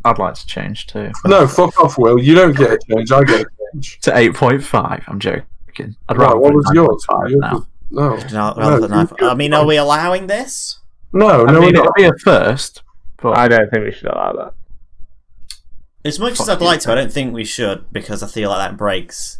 I'd 0.04 0.18
like 0.18 0.34
to 0.34 0.46
change 0.46 0.86
too. 0.88 1.10
No, 1.24 1.46
fuck 1.46 1.78
off, 1.80 1.96
Will. 1.98 2.18
You 2.20 2.34
don't 2.34 2.56
get 2.56 2.72
a 2.72 2.78
change. 2.90 3.12
I 3.12 3.22
get 3.24 3.40
a 3.42 3.46
change. 3.74 4.00
To 4.00 4.10
8.5. 4.10 5.04
I'm 5.08 5.18
joking. 5.20 5.44
I'd 6.08 6.16
Right, 6.18 6.26
rather 6.26 6.38
what 6.38 6.54
was 6.54 6.70
yours? 6.74 7.06
9.5 7.08 7.30
Yours 7.30 7.40
now. 7.40 7.52
was- 7.54 7.64
oh. 7.96 8.28
no, 8.32 8.52
No, 8.56 8.78
No, 8.78 8.86
than 8.86 9.08
you 9.20 9.28
I 9.28 9.34
mean, 9.34 9.54
are 9.54 9.64
we 9.66 9.76
allowing 9.76 10.26
this? 10.26 10.78
no, 11.12 11.46
I 11.46 11.52
no. 11.52 11.60
mean, 11.60 11.60
we're 11.60 11.60
not. 11.60 11.68
it'll 11.70 11.84
not. 11.84 11.94
be 11.96 12.04
a 12.04 12.12
first, 12.24 12.82
but 13.22 13.36
I 13.38 13.48
don't 13.48 13.70
think 13.70 13.84
we 13.84 13.92
should 13.92 14.08
allow 14.08 14.32
that. 14.32 14.54
As 16.04 16.18
much 16.18 16.40
as 16.40 16.48
I'd 16.48 16.60
you. 16.60 16.66
like 16.66 16.80
to, 16.80 16.90
I 16.92 16.94
don't 16.96 17.12
think 17.12 17.32
we 17.32 17.44
should 17.44 17.84
because 17.92 18.22
I 18.22 18.26
feel 18.26 18.50
like 18.50 18.68
that 18.70 18.76
breaks. 18.76 19.38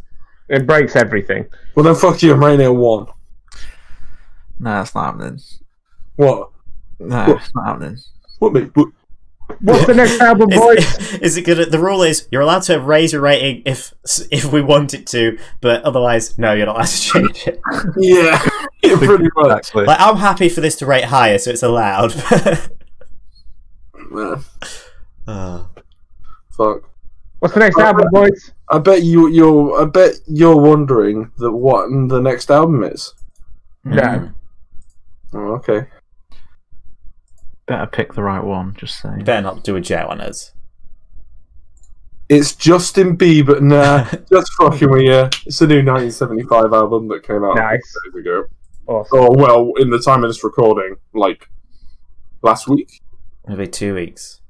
It 0.49 0.67
breaks 0.67 0.95
everything. 0.95 1.47
Well, 1.75 1.85
then 1.85 1.95
fuck 1.97 2.23
you. 2.23 2.35
I'm 2.35 2.45
rating 2.45 2.61
it 2.61 2.69
a 2.69 2.73
one. 2.73 3.07
no, 4.61 4.71
that's 4.71 4.95
not 4.95 5.15
happening. 5.15 5.41
What? 6.17 6.51
No, 7.01 7.27
What? 7.27 7.43
it's 7.43 7.55
not 7.55 7.65
happening. 7.67 7.99
What? 8.39 8.53
Mate? 8.53 8.71
What? 8.77 8.89
What's 9.61 9.87
the 9.87 9.95
next 9.95 10.21
album, 10.21 10.49
boys? 10.51 10.79
Is, 10.99 11.15
is 11.21 11.37
it 11.37 11.43
good? 11.43 11.71
The 11.71 11.79
rule 11.79 12.03
is 12.03 12.27
you're 12.33 12.43
allowed 12.43 12.63
to 12.65 12.81
raise 12.81 13.13
your 13.13 13.23
rating 13.23 13.63
if 13.67 13.93
if 14.31 14.45
we 14.53 14.61
want 14.63 14.95
it 14.95 15.07
to, 15.09 15.39
but 15.61 15.83
otherwise, 15.83 16.39
no, 16.39 16.53
you're 16.53 16.67
not 16.67 16.77
allowed 16.77 16.87
to 16.87 17.01
change 17.01 17.47
it. 17.47 17.61
Yeah, 17.97 18.43
yeah, 18.83 18.97
pretty 18.99 19.29
much. 19.37 19.59
Exactly. 19.59 19.85
Like, 19.85 20.01
I'm 20.01 20.17
happy 20.17 20.49
for 20.49 20.61
this 20.61 20.77
to 20.77 20.87
rate 20.87 21.05
higher, 21.05 21.39
so 21.39 21.51
it's 21.51 21.63
allowed. 21.63 22.15
Yeah, 24.15 24.37
Uh, 25.27 25.65
fuck. 26.51 26.83
What's 27.39 27.55
the 27.55 27.61
next 27.61 27.79
album, 27.79 28.09
boys? 28.11 28.53
I 28.71 28.79
bet 28.79 29.03
you 29.03 29.29
you're 29.29 29.83
I 29.83 29.85
bet 29.87 30.15
you're 30.27 30.57
wondering 30.57 31.31
that 31.39 31.53
what 31.53 31.89
the 32.09 32.21
next 32.21 32.51
album 32.51 32.85
is. 32.85 33.15
Yeah. 33.85 34.19
mm. 34.19 34.35
Oh, 35.35 35.55
okay. 35.57 35.87
Better 37.67 37.87
pick 37.87 38.15
the 38.15 38.23
right 38.23 38.43
one, 38.43 38.75
just 38.77 39.03
You 39.05 39.11
saying. 39.11 39.25
better 39.25 39.43
not 39.43 39.65
do 39.65 39.77
a 39.77 39.81
Joe 39.81 40.07
on 40.11 40.21
us. 40.21 40.53
It's 42.29 42.55
Justin 42.55 43.17
Bieber. 43.17 43.61
Nah, 43.61 44.05
just 44.33 44.53
fucking 44.55 44.91
with 44.91 45.03
you. 45.03 45.29
It's 45.47 45.61
a 45.61 45.67
new 45.67 45.77
1975 45.85 46.73
album 46.73 47.09
that 47.09 47.23
came 47.23 47.45
out 47.45 47.57
Nice. 47.57 47.95
days 48.07 48.21
ago. 48.21 48.45
Awesome. 48.87 49.19
Oh 49.21 49.35
well, 49.37 49.73
in 49.79 49.91
the 49.91 49.99
time 50.01 50.25
of 50.25 50.31
this 50.31 50.43
recording, 50.43 50.97
like 51.15 51.49
last 52.43 52.69
week. 52.69 53.01
Maybe 53.47 53.67
two 53.67 53.95
weeks. 53.95 54.41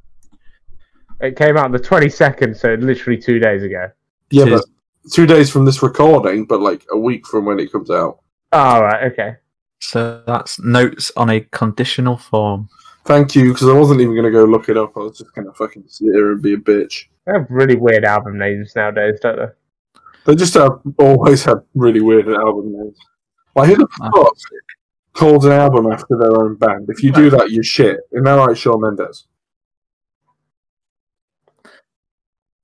It 1.20 1.36
came 1.36 1.56
out 1.56 1.70
the 1.72 1.78
22nd, 1.78 2.56
so 2.56 2.74
literally 2.74 3.20
two 3.20 3.38
days 3.38 3.62
ago. 3.62 3.88
Yeah, 4.30 4.44
Cheers. 4.46 4.60
but 5.04 5.10
two 5.12 5.26
days 5.26 5.50
from 5.50 5.64
this 5.64 5.82
recording, 5.82 6.44
but 6.46 6.60
like 6.60 6.84
a 6.90 6.98
week 6.98 7.26
from 7.26 7.44
when 7.44 7.58
it 7.60 7.70
comes 7.70 7.90
out. 7.90 8.20
Oh, 8.52 8.80
right, 8.80 9.10
okay. 9.12 9.36
So 9.80 10.22
that's 10.26 10.60
notes 10.60 11.10
on 11.16 11.30
a 11.30 11.40
conditional 11.40 12.16
form. 12.16 12.68
Thank 13.04 13.34
you, 13.34 13.52
because 13.52 13.68
I 13.68 13.72
wasn't 13.72 14.00
even 14.00 14.14
gonna 14.14 14.30
go 14.30 14.44
look 14.44 14.68
it 14.68 14.76
up. 14.76 14.96
I 14.96 15.00
was 15.00 15.18
just 15.18 15.34
gonna 15.34 15.52
fucking 15.52 15.84
sit 15.88 16.06
here 16.12 16.32
and 16.32 16.42
be 16.42 16.54
a 16.54 16.56
bitch. 16.56 17.06
They 17.26 17.32
have 17.32 17.46
really 17.50 17.76
weird 17.76 18.04
album 18.04 18.38
names 18.38 18.74
nowadays, 18.76 19.18
don't 19.20 19.36
they? 19.38 20.00
They 20.24 20.36
just 20.36 20.54
have 20.54 20.80
always 20.98 21.44
had 21.44 21.58
really 21.74 22.00
weird 22.00 22.28
album 22.28 22.72
names. 22.72 22.96
Like 23.56 23.68
who 23.70 23.76
the 23.76 23.88
fuck 23.98 24.36
calls 25.14 25.44
an 25.44 25.52
album 25.52 25.90
after 25.90 26.16
their 26.16 26.40
own 26.40 26.54
band? 26.56 26.86
If 26.88 27.02
you 27.02 27.10
do 27.12 27.28
that, 27.30 27.50
you're 27.50 27.64
shit. 27.64 27.98
Isn't 28.12 28.24
that 28.24 28.34
right, 28.34 28.56
Shawn 28.56 28.80
Mendes? 28.80 29.26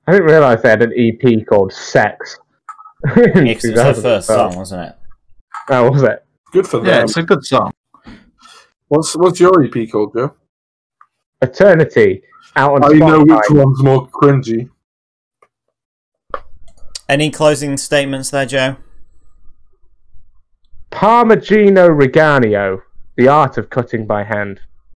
I 0.07 0.12
didn't 0.12 0.27
realise 0.27 0.62
they 0.62 0.70
had 0.70 0.83
an 0.83 0.92
EP 0.96 1.44
called 1.46 1.72
Sex. 1.72 2.38
In 3.16 3.46
Yeah, 3.46 3.55
'cause 3.55 3.64
it 3.64 3.74
was 3.74 3.83
her 3.83 3.94
first 3.94 4.27
song, 4.29 4.57
wasn't 4.57 4.88
it? 4.88 4.94
Oh, 5.68 5.90
was 5.90 6.03
it? 6.03 6.24
Good 6.53 6.66
for 6.66 6.79
them. 6.79 6.87
Yeah, 6.87 7.03
it's 7.03 7.16
a 7.16 7.22
good 7.22 7.44
song. 7.44 7.72
What's 8.88 9.14
what's 9.16 9.38
your 9.38 9.62
EP 9.62 9.90
called, 9.90 10.14
Joe? 10.14 10.35
Eternity. 11.42 12.22
Out 12.57 12.74
on 12.74 12.85
oh, 12.85 12.88
I 12.88 12.98
know 12.98 13.20
which 13.22 13.51
one's 13.51 13.83
more 13.83 14.09
cringy. 14.09 14.70
Any 17.09 17.31
closing 17.31 17.77
statements 17.77 18.31
there, 18.31 18.46
Joe? 18.46 18.77
Parmigiano 20.90 21.88
Reggiano. 21.90 22.83
The 23.16 23.29
art 23.29 23.59
of 23.59 23.70
cutting 23.70 24.07
by 24.07 24.24
hand. 24.24 24.61